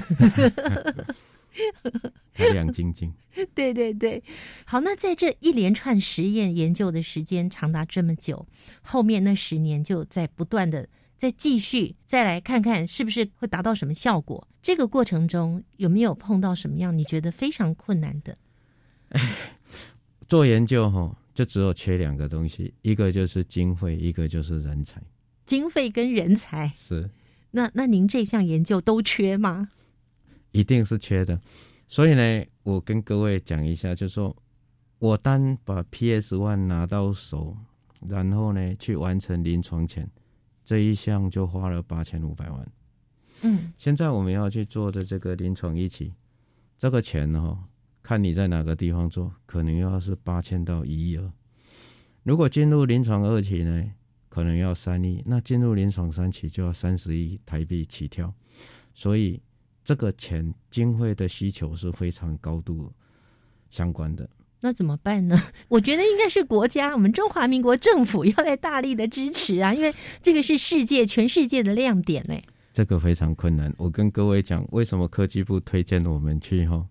[2.52, 3.12] 亮晶晶。
[3.54, 4.22] 对对对，
[4.64, 8.46] 好，那在这一连串实验研究的时间长达这么久，
[8.82, 14.46] 后面那十年就在不断的再继续再来看看是不是会达到什么效果。
[14.62, 18.38] 这个过程中有没有碰到什么样你觉得非常困难的？
[20.26, 25.02] 做研究哈，就只有缺两个东西，一个就是经费，一个就是人才。
[25.44, 27.10] 经费跟人才是。
[27.50, 29.68] 那那您这项研究都缺吗？
[30.54, 31.36] 一定是缺的，
[31.88, 34.34] 所以呢，我跟各位讲一下，就说
[35.00, 37.56] 我单把 PS One 拿到手，
[38.08, 40.08] 然后呢去完成临床前
[40.64, 42.72] 这一项就花了八千五百万。
[43.42, 46.14] 嗯，现在我们要去做的这个临床一期，
[46.78, 47.58] 这个钱呢，
[48.00, 51.32] 看你在哪个地方做，可能要是八千到一亿二。
[52.22, 53.92] 如果进入临床二期呢？
[54.28, 58.34] 可能要三亿，那进入临床三期就要三十亿台币起跳，
[58.92, 59.40] 所以
[59.84, 62.90] 这个钱经费的需求是非常高度
[63.70, 64.28] 相关的。
[64.60, 65.38] 那怎么办呢？
[65.68, 72.42] 我觉得应该是国家，我们中华民国政府要在大力的支持啊，因为这个是世界全世界的亮点嘞。
[72.72, 76.84] 这个非常困难，我跟各位讲，为什么科技部推荐我们去哈？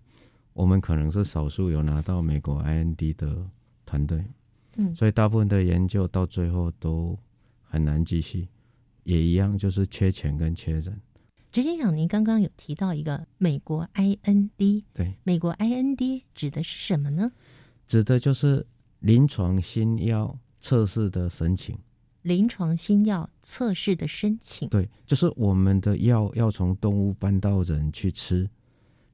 [0.52, 3.44] 我们可能是少数有拿到美国 IND 的
[3.84, 4.24] 团队，
[4.76, 7.18] 嗯，所以大部分的研究到最后都。
[7.66, 8.46] 很难继续，
[9.02, 10.96] 也一样，就是缺钱跟缺人。
[11.54, 17.30] 执行长，您刚刚有提到一个美国 IND，对，美国 IND 指的是什么呢？
[17.86, 18.66] 指的就是
[18.98, 21.78] 临床新药测试的申请。
[22.22, 28.50] 临床新药测试的申请，对，就是我们的药要从动物搬到人去吃，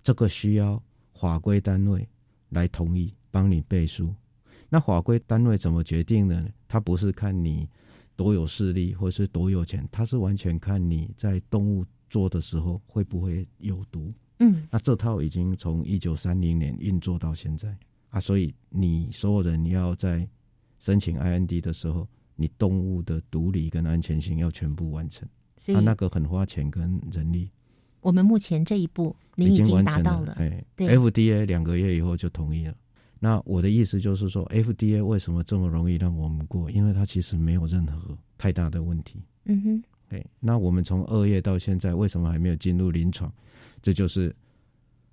[0.02, 0.82] 这个需要
[1.12, 2.08] 法规单位
[2.48, 4.14] 来同意，帮你背书。
[4.70, 6.48] 那法规单位怎么决定的呢？
[6.66, 7.68] 它不是看你。
[8.16, 14.12] 多有势力，或是多有钱，他是完全看你在动物做的时候会不会有毒。
[14.40, 17.74] 嗯，那这套已经从一九三零年运作到现在
[18.10, 20.28] 啊，所以你所有人要在
[20.78, 22.06] 申请 IND 的时候，
[22.36, 25.28] 你动物的毒理跟安全性要全部完成。
[25.66, 27.50] 他那个很花钱跟人力。
[28.00, 30.32] 我们目前这一步，您已经达到了。
[30.38, 32.74] 哎，FDA 两个月以后就同意了。
[33.18, 36.70] 那我的意思就是说，FDA 为什么这么容易让我们过？
[36.70, 39.22] 因为它其实没有任何太大的问题。
[39.44, 40.26] 嗯哼，对。
[40.40, 43.32] 那我们从二月到现在，为什么还没有进入临床？
[43.80, 44.34] 这就是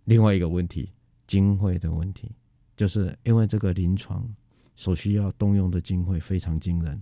[0.03, 0.91] 另外一个问题，
[1.25, 2.29] 经费的问题。
[2.75, 4.27] 就是因为这个临床
[4.75, 7.01] 所需要动用的经费非常惊人。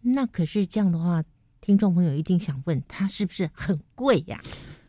[0.00, 1.22] 那可是这样的话，
[1.60, 4.40] 听众朋友一定想问，它是不是很贵呀？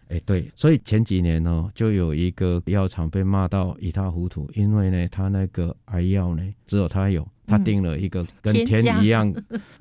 [0.10, 9.32] 哎，对，所以前几年哦，就有一个药厂被骂到一塌糊涂，因为呢，他那个癌药呢，只有他有，他定了一个跟天一样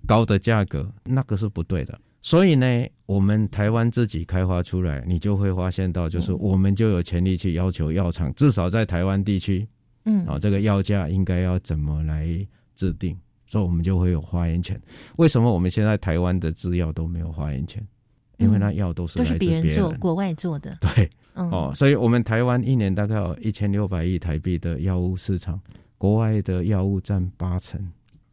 [0.06, 1.98] 高的价格，那个是不对的。
[2.26, 9.64] 所以呢，我们台湾自己开发出来，你就会发现到，就是我们就有权利去要求药厂，至少在台湾地区，
[10.06, 12.26] 嗯，啊，这个药价应该要怎么来
[12.74, 13.16] 制定，
[13.46, 14.76] 所以我们就会有发言权。
[15.18, 17.80] 为什么我们现在台湾的制药都没有发言权？
[18.38, 20.76] 因为那药都是都是别人做，国外做的。
[20.82, 25.60] 对，哦，所以我们台湾一年大概有一千六百亿台币的药物市场，
[25.96, 27.80] 国外的药物占八成。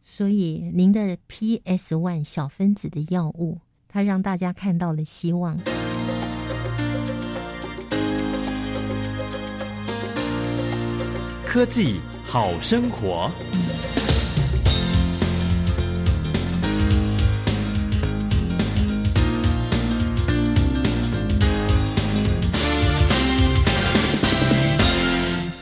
[0.02, 3.56] 所以您的 PS One 小分子的药物，
[3.94, 5.56] 它让大家看到了希望。
[11.46, 13.30] 科技好生活。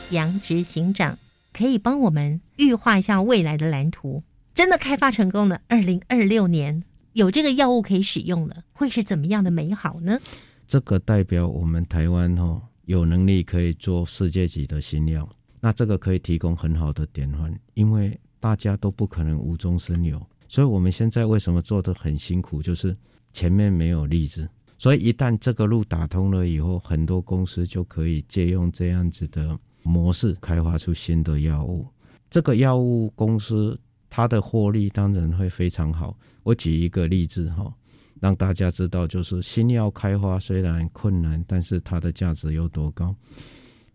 [0.09, 1.19] 杨执行长
[1.53, 4.23] 可以帮我们预化一下未来的蓝图。
[4.55, 10.19] 真的开发成功了，二零二六年有这个药物可以使用了，会是怎么样的美好呢？
[10.67, 22.95] 这个代表我们台湾哦，有能力可以做世界级的新药，那这个可以提供很好的典范，因为大家都不可能无中生有，所以我们现在为什么做的很辛苦，就是
[23.31, 24.49] 前面没有例子，
[24.79, 31.85] 所以一旦这个路打通了以后，很多公司就可以借用这样子的模式开发出新的药物。
[32.29, 33.79] 这个药物公司
[34.15, 36.15] 它的获利当然会非常好。
[36.43, 37.73] 我举一个例子哈。
[38.21, 43.13] 让大家知道，就是新药开发虽然困难，但是它的价值有多高。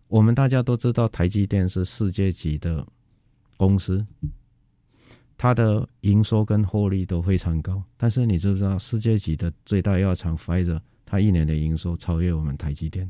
[0.07, 2.85] 我们大家都知道，台积电是世界级的
[3.57, 4.05] 公司，
[5.35, 7.81] 它的营收跟获利都非常高。
[7.97, 13.09] 但是你知不知道，世界级的最大药厂 Pfizer，它一年的营收超越我们台积电。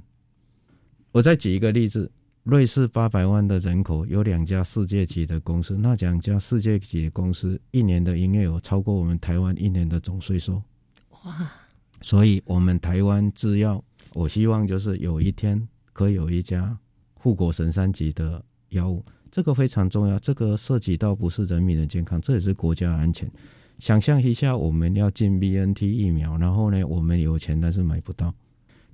[1.11, 2.09] 我再举一个例子，
[2.49, 10.59] 瑞士八百万的人口，有两家世界级的公司，那两家世界级的公司一年的营业额超过我们台湾一年的总税收。
[11.11, 11.51] 哇！
[12.01, 13.83] 所以，我们台湾制药，
[14.15, 16.75] 我希望就是有一天可以有一家
[17.13, 20.17] 护国神山级的药物，这个非常重要。
[20.17, 23.29] 这个涉及到不是人民的健康，这也是国家安全。
[23.77, 28.33] 想象一下，我们要进 BNT 疫苗，然后呢，我们有钱但是买不到。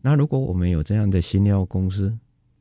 [0.01, 2.16] 那如果我们有这样的新药公司，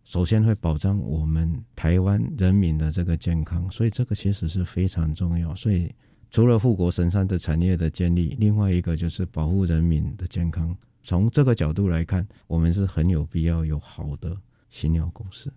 [0.05, 5.55] 首先会保障我们台湾人民的这个健康，所以这个其实是非常重要。
[5.55, 5.93] 所以。
[6.31, 10.77] 除了护国神山的产业的建立，另外一个就是保护人民的健康。
[11.05, 14.37] 从这个角度来看，我们是很有必要有好的
[14.69, 15.53] 新药公司。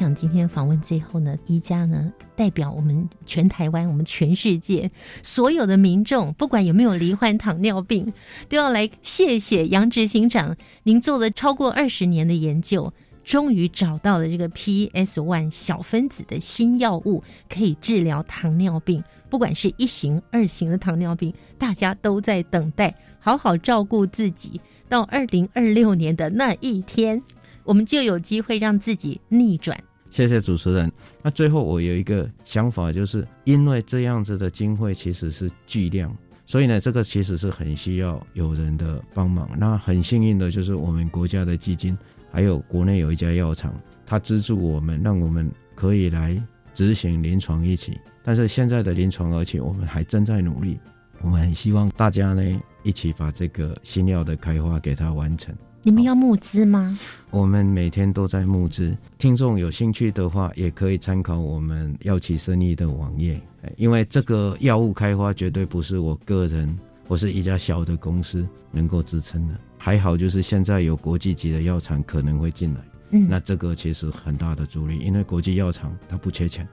[0.00, 4.90] 想今天访问最后呢，宜家呢代表我们全台湾、我们全世界
[5.22, 8.10] 所有的民众，不管有没有罹患糖尿病，
[8.48, 10.56] 都要来谢谢杨执行长。
[10.84, 12.90] 您做了超过二十年的研究，
[13.22, 19.04] 终于找到了这个 PS One 小分子的新药物，可以治疗糖尿病。
[19.28, 27.22] 不管是一型、二型的糖尿病，大家都在等待，好好照顾自己，到二零二六年的那一天。
[27.64, 29.78] 我们就有机会让自己逆转。
[30.10, 30.90] 谢谢主持人。
[31.22, 39.48] 那最后我有一个想法，就是因为这样子的经费其实是巨量，所以呢，这个其实是很需要有人的帮忙。
[39.56, 41.96] 那很幸运的就是我们国家的基金，
[42.30, 43.72] 还有国内有一家药厂，
[44.04, 46.36] 它资助我们，让我们可以来
[46.74, 47.98] 执行临床一起。
[48.22, 50.78] 但是现在的临床，而且我们还正在努力。
[51.22, 55.54] 我们很希望大家呢一起把这个新药的开发给它完成。
[55.82, 56.98] 你们要募资吗？
[57.30, 58.94] 我们每天都在募资。
[59.16, 63.40] 听众有兴趣的话，也可以参考我们药企生意的网页。
[63.76, 66.78] 因为这个药物开发绝对不是我个人，
[67.08, 69.54] 我是一家小的公司能够支撑的。
[69.78, 72.80] 还好就是现在有国际级的药厂可能会进来，
[73.12, 74.98] 嗯，那这个其实很大的助力。
[74.98, 76.68] 因为国际药厂它不缺钱，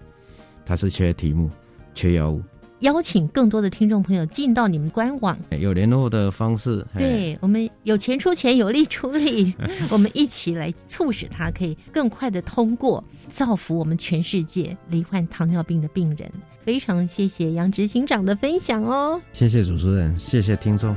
[0.66, 1.50] 它是缺题目、
[1.96, 2.42] 缺药物。
[2.80, 6.86] 邀请更多的听众朋友进到你们官网，有联络的方式。
[6.96, 9.54] 对我们有钱出钱，有力出力，
[9.90, 16.32] 我们一起来促使它可以更快的通过，造福我们全世界罹患糖尿病的病人。
[16.60, 20.96] 非常谢谢杨执行长的分享哦，谢谢主持人，谢谢听众。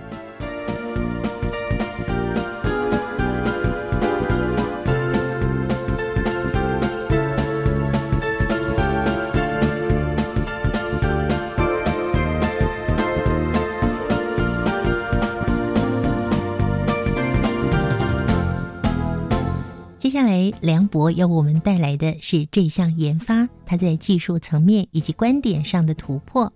[20.90, 26.52] 博要我们带来的是这项研发，它在技术层面以及观点上的突破。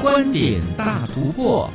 [0.00, 1.68] 观点大突破，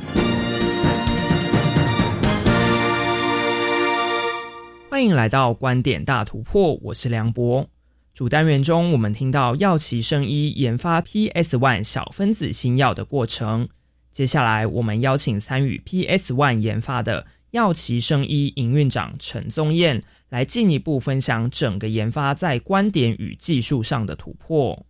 [4.88, 7.66] 欢迎来到观点大突破，我是梁博。
[8.14, 13.68] 主单元中，我们听到药企生医研发 PS One 小分子新药的过程。
[14.18, 24.84] 接下来，我们邀请参与 PS One 研发的药奇生医营运长陈宗彦来进一步分享整个研发在观点与技术上的突破。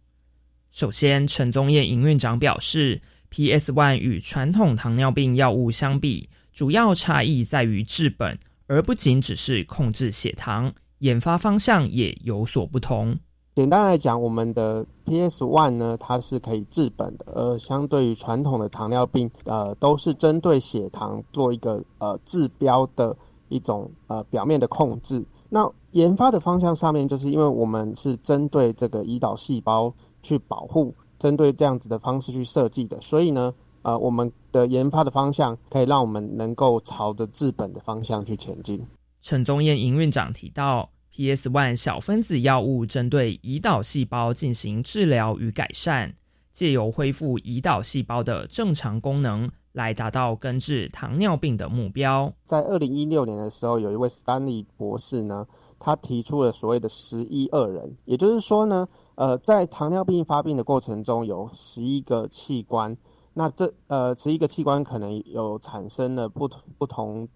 [0.72, 10.72] 首先，陈宗彦营运长表示，PS One 与传统糖尿病药物相比，主要差异在于治本，而不仅只是控制血糖。
[11.00, 13.18] 研发方向也有所不同。
[13.58, 23.16] 简单来讲，我们的 PS One 呢，它是可以治本的，而相对于传统的糖尿病，呃，都是针对血糖做一个呃治标的
[23.48, 25.26] 一种呃表面的控制。
[25.48, 29.92] 那研发的方向上面，就是因为我们是针对这个胰岛细胞
[30.22, 38.86] 去保护，针对这样子的方式去设计的，所以呢，呃，我们的研发的方向可以让我们能够朝着治本的方向去前进。
[39.20, 40.90] 陈宗彦营运长提到。
[41.18, 46.14] PS One 小分子药物针对胰岛细胞进行治疗与改善，
[46.52, 52.32] 借由恢复胰岛细胞的正常功能，来达到根治糖尿病的目标。
[52.44, 55.44] 在二零一六年的时候，有一位 Stanley 博士呢，
[55.80, 62.96] 他提出了所谓的“十一二人”，也就是说呢，呃，在糖尿病发病的过程中，有十一个器官，
[63.34, 67.28] 那这呃十一个器官可能有产生了不同不同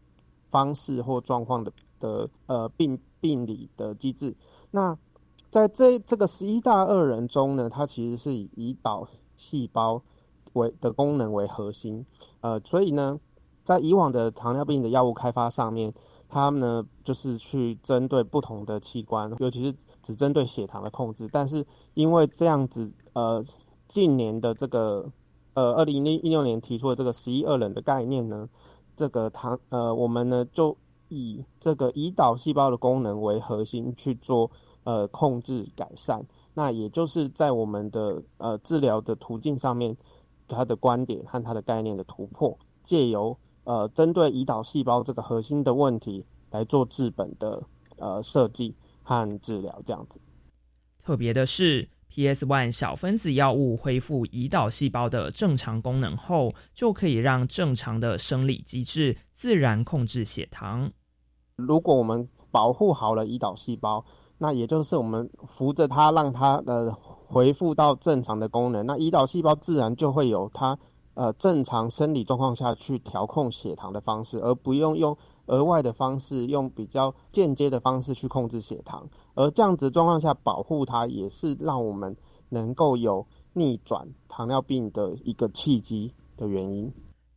[0.53, 2.97] 方式或状况的的呃病。
[3.22, 4.34] 病理的机制，
[4.72, 4.98] 那
[5.48, 9.06] 在这这个十一大二人中呢，它其实是以胰岛
[9.36, 10.02] 细胞
[10.54, 12.04] 为的功能为核心，
[12.40, 13.20] 呃，所以呢，
[13.62, 15.94] 在以往的糖尿病的药物开发上面，
[16.28, 21.64] 他们呢就是去针对不同的器官，尤其是只针对血糖的控制，但是
[21.94, 23.44] 因为这样子，呃，
[23.86, 25.12] 近年的这个
[25.54, 28.48] 呃二零一六年提出的这个十一二人的概念呢，
[28.96, 30.76] 这个糖呃我们呢就。
[31.14, 34.50] 以这个胰岛细胞的功能为核心去做
[34.84, 39.96] 呃控制改善，那也就是在我们的呃治疗的途径上面，
[40.48, 47.62] 它的观点和它的概念的突破，借由呃针对胰岛细胞这个核心的问题来做治本的
[47.98, 50.20] 呃设计和治疗这样子。
[51.02, 60.92] 特别的是，PS One 小分子药物恢复胰岛细胞的正常功能后，就可以让正常的生理机制自然控制血糖。
[61.57, 64.05] 如果我们保护好了胰岛细胞，
[64.38, 70.78] 那也就是我们扶着它，让它呃恢复到正常的功能，那胰岛细胞自然就会有它
[71.14, 79.09] 呃正常生理状况下去调控血糖的方式，而不用用额外的方式，用比较间接的方式去控制血糖。
[79.34, 82.16] 而这样子状况下保护它，也是让我们
[82.48, 86.92] 能够有逆转糖尿病的一个契机的原因。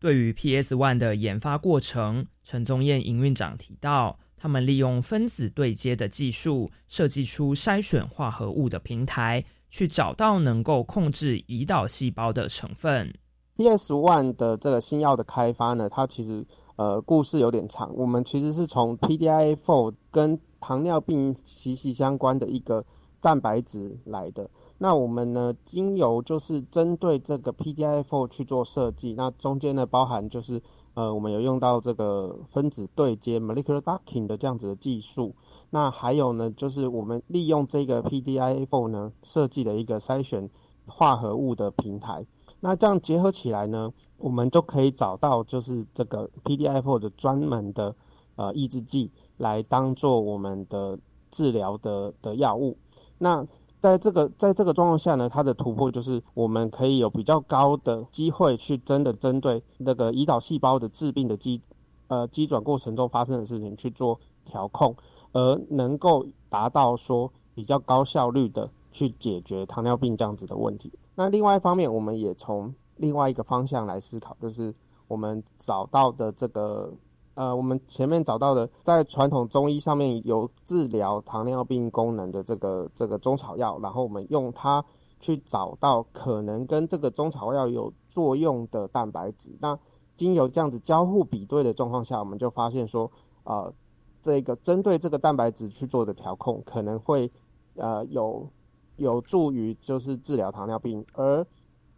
[0.06, 13.12] 对于 PS One 的研发过程，陈宗彦营运长提到，他们利用分子对接的技术，设计出筛选化合物的平台，去找到能够控制胰岛细胞的成分。
[13.58, 16.46] PS One 的这个新药的开发呢，它其实
[16.76, 17.92] 呃故事有点长。
[17.96, 22.86] 我们其实是从 PDI4 跟糖尿病息息相关的一个
[23.20, 24.48] 蛋白质来的。
[24.78, 30.62] 那我们呢，经由就是针对这个 PDI4 去做设计，那中间呢包含就是
[30.96, 35.34] 呃，我们有用到这个分子对接 molecular docking 的这样子的技术，
[35.70, 40.50] 那还有呢，就是我们利用这个 PDI4 呢设计了一个筛选
[40.86, 42.26] 化合物的平台，
[42.60, 47.96] 那这样结合起来呢，我们就可以找到就是这个 PDI4 的专门的
[48.36, 51.00] 呃抑制剂来当做我们的
[51.32, 52.78] 治疗的的药物，
[53.18, 53.48] 那。
[53.86, 61.62] 在这个在这个状况下呢，它的突破就是我们可以有比较高的机会去真的针对那个胰岛细胞的致病的机
[62.08, 64.96] 呃机转过程中发生的事情去做调控，
[65.34, 70.92] 而能够达到说比较高效率的去解决糖尿病这样子的问题。
[71.14, 74.74] 那另外一方面，我们也从另外一个方向来思考，就是
[75.08, 76.92] 我们找到的这个。
[77.36, 84.84] 呃，我们前面找到的，在传统中医上面有治疗糖尿病功能的这个这个中草药，然后我们用它
[85.20, 89.56] 去找到可能跟这个中草药有作用的蛋白质。
[89.60, 89.78] 那
[90.16, 93.12] 经由这样子交互比对的状况下，我们就发现说，
[93.44, 93.74] 呃，
[94.22, 97.30] 这个针对这个蛋白质去做的调控，可能会
[97.76, 98.50] 呃有
[98.96, 101.46] 有助于就是治疗糖尿病，而。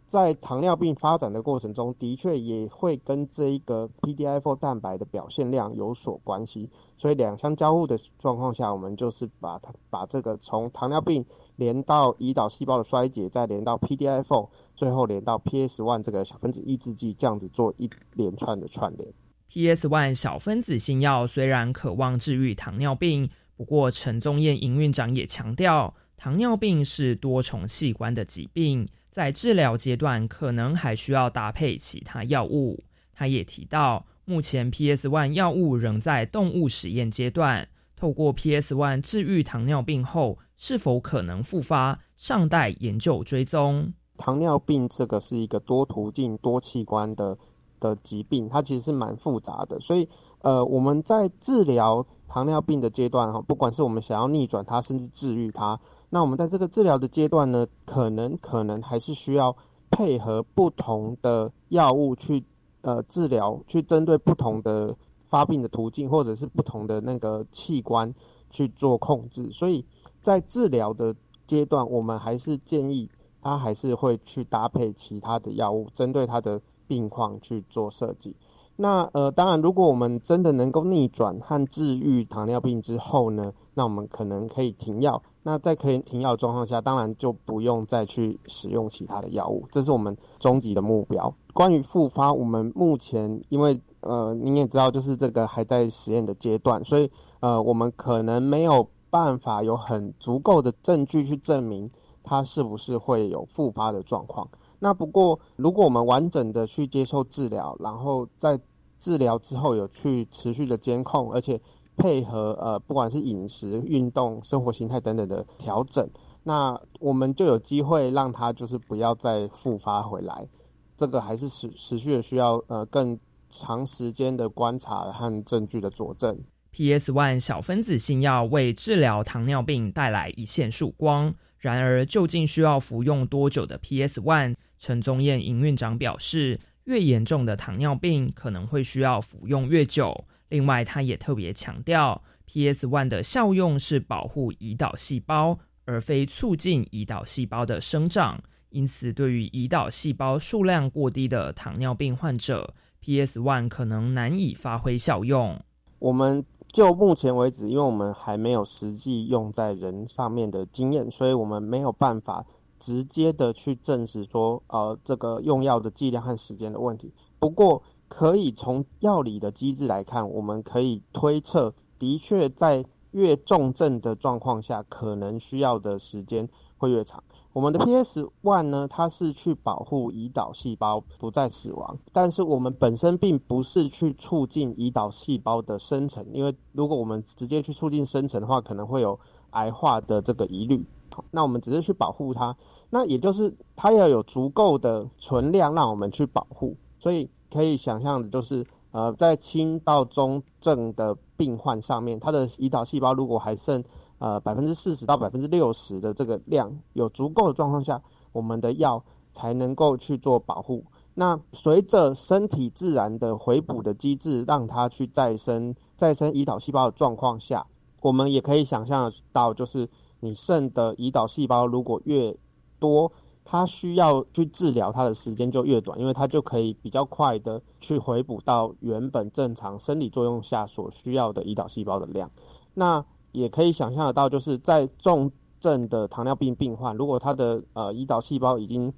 [0.08, 6.70] 在糖尿病发展的过程中，的确也会跟这一个 PDI4 蛋白的表现量有所关系。
[6.96, 11.22] 所以两相交互的状况下，我们就是把它把这个从糖尿病
[11.56, 19.12] 连到胰岛细胞的衰竭，再连到 PDI4，最后连到 PS1 这个小分子抑制剂，这样子做一连串的串联。
[19.52, 23.28] PS1 小分子新药虽然渴望治愈糖尿病，
[23.58, 28.88] 不过陈宗彦营运长也强调，糖尿病是多重器官的疾病。
[29.18, 32.84] 在治疗阶段，可能还需要搭配其他药物。
[33.12, 37.68] 他也提到，目前 PS One 药物仍在动物实验阶段。
[37.96, 43.92] 透过 PS One 治愈糖尿病后，是否可能复发，尚待研究追踪。
[44.16, 47.36] 糖尿病这个是一个多途径、多器官的
[47.80, 49.80] 的疾病，它其实是蛮复杂的。
[49.80, 50.08] 所以，
[50.42, 55.80] 呃，我们在治疗糖尿病的阶段，哈，不管是我们想要逆转它，甚至治愈它。
[56.10, 59.56] 那我们在这个治疗的阶段呢，可能可能还是需要
[59.90, 62.44] 配合不同的药物去
[62.82, 68.14] 呃治疗，去针对不同的发病的途径，或者是不同的那个器官
[68.50, 69.50] 去做控制。
[69.50, 69.84] 所以
[70.20, 71.16] 在治疗的
[71.46, 73.10] 阶段，我们还是建议
[73.40, 78.36] 他还是会去搭配其他的药物，针对他的病况去做设计。
[78.80, 85.20] 那呃，当然，如果我们真的能够逆转和治愈糖尿病之后呢，那我们可能可以停药。
[85.42, 91.34] 那在可以停药状况下，当然就不用再去使用其他的药物，这是我们终极的目标。
[91.52, 97.10] 关于复发，我们目前因为呃，您也知道，就是这个还在实验的阶段，所以
[97.40, 101.90] 呃，我们可能没有办法有很足够的证据去证明
[102.22, 104.48] 它是不是会有复发的状况。
[104.78, 108.60] 那不过，如果我们完整的去接受治疗，然后在
[108.98, 111.60] 治疗之后有去持续的监控，而且
[111.96, 116.08] 配合呃，不管是饮食、运动、生活形态等等的调整，
[116.44, 120.48] 那我们就有机会让它就是不要再复发回来。
[120.96, 123.18] 这个还是持持续的需要呃更
[123.50, 126.38] 长时间的观察和证据的佐证。
[126.70, 134.54] PS One 小分子新药为治疗糖尿病带来一线曙光，然而究竟需要服用多久的 PS One？
[134.78, 140.24] 陈宗彦营运长表示，越严重的糖尿病可能会需要服用越久。
[140.48, 148.42] 另外，他也特别强调，PS One 的效用是保护胰岛细胞，而非促进胰岛细胞的生长。
[148.70, 155.60] 因此，对于胰岛细胞数量过低的糖尿病患者，PS One 可能难以发挥效用。
[155.98, 162.46] 我们就目前为止，因为我们还没有实际用在人上面的经验，所以我们没有办法。
[162.78, 167.12] 直接的去证实说，呃，这个用药的剂量和时间的问题。
[167.38, 177.22] 不过，可以从药理的机制来看，我们可以推测，的确在越重症的状况下，可能需要的时间会越长。
[177.52, 189.18] 我们的 PS One 呢，它是去保护胰岛细胞不再死亡，但是我们本身并不是去促进胰岛细胞的生成，因为如果我们直接去促进生成的话，可能会有
[189.50, 190.86] 癌化的这个疑虑。
[191.30, 192.56] 那我们只是去保护它，
[192.90, 203.84] 那也就是它要有足够的存量让我们去保护，所以可以想象的就是，呃，在轻到中症的病患上面，它的胰岛细胞如果还剩
[204.18, 208.02] 呃百分之四十到百分之六十的这个量有足够的状况下，
[208.32, 210.84] 我们的药才能够去做保护。
[211.14, 217.66] 那随着身体自然的回补的机制，让它去再生再生胰岛细胞的状况下，
[218.02, 219.88] 我们也可以想象到就是。
[220.20, 222.36] 你肾的胰岛细胞如果越
[222.78, 223.12] 多，
[223.44, 232.30] 它需要去治疗它的时间就越短，因为它就可以比较快的去回补到原本正常生理作用下所需要的胰岛细胞的量。
[232.74, 238.92] 那也可以想象得到，就是在重症的糖尿病病患，如果他的呃胰岛细胞已经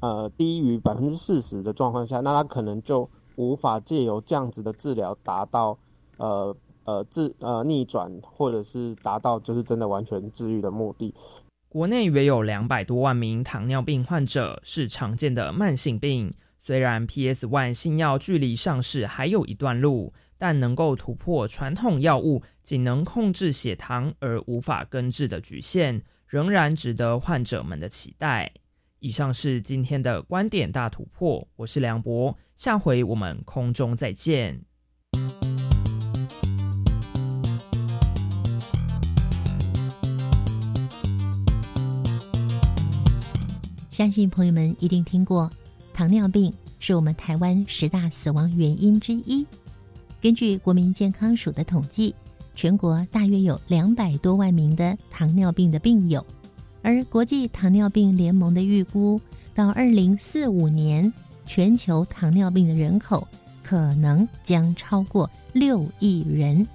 [0.00, 5.78] 呃低于百分之四十的状况下，那他可能就无法借由这样子的治疗达到
[6.16, 6.54] 呃。
[6.84, 11.14] 呃，治呃逆转，或者是达到就是真的完全治愈的目的。
[11.68, 16.34] 国内约有两百多万名糖尿病患者，是常见的慢性病。
[16.60, 28.52] 虽然 PS One 新药距离上市还有一段路，但能够突破传统药物仅能控制血糖而无法根治的局限，仍然值得患者们的期待。
[28.98, 34.60] 以上是今天的观点大突破，我是梁博，下回我们空中再见。
[44.00, 45.50] 相信朋友们一定听过，
[45.92, 49.46] 糖尿病是我们台湾十大死亡原因之一。
[50.22, 52.14] 根据国民健康署的统计，
[52.54, 56.24] 全国大约有两百多万名的糖尿病的病友，
[56.80, 59.20] 而国际糖尿病联盟的预估，
[59.54, 61.12] 到二零四五年，
[61.44, 63.28] 全球糖尿病的人口
[63.62, 66.66] 可能将超过六亿人。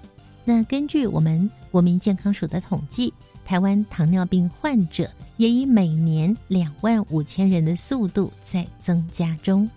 [0.43, 3.11] 那根据我们国民健康署的统计。
[3.45, 9.69] 台湾糖尿病患者也以每年两万五千人的速度在增加中，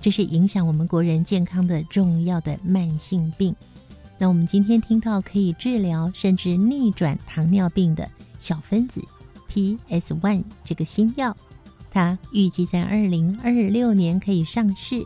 [0.00, 3.54] 这是影响我们国人健康的重要的慢性病。
[4.18, 8.08] 那我们今天听到可以治疗甚至逆转糖尿病的
[8.38, 9.00] 小分子
[9.48, 11.36] PS One 这个新药，
[11.90, 15.04] 它预计在二零二六年可以上市。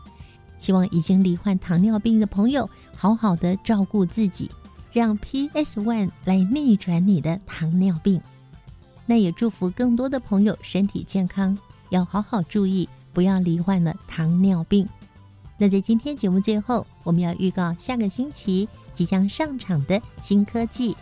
[0.59, 4.51] 希望已经罹患糖尿病的朋友好好的照顾自己。
[4.97, 8.19] 让 PS One 来逆转你的糖尿病，
[9.05, 11.59] 那也祝福更多的朋友身体健康，
[11.91, 14.89] 要好好注意，不要罹患了糖尿病。
[15.59, 20.97] 那在今天节目最后，我们要预告下个星期即将上场的新科技。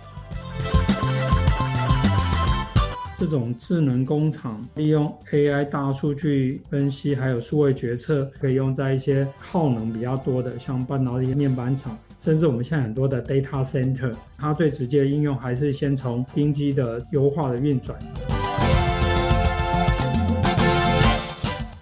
[3.16, 11.96] 这种智能工厂利用 AI 大数据分析，还有数位决策，可以用在一些耗能比较多的，像半导体面板厂。
[12.24, 17.98] 甚至我们现在很多的 data center，它最直接的应用还是先从冰机的优化的运转。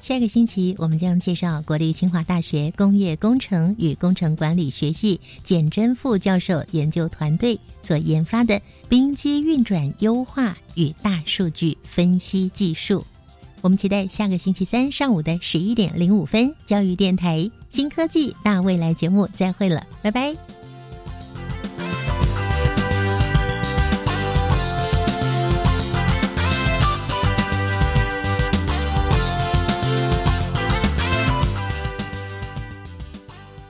[0.00, 13.06] 下个星期我们将介绍国立清华大学工业工程与工程管理学系简真副教授研究团队所研发的冰机运转优化与大数据分析技术。
[13.62, 20.61] 我们期待下个星期三上午的十一点零五分，教育电台新科技大未来节目再会了，拜拜。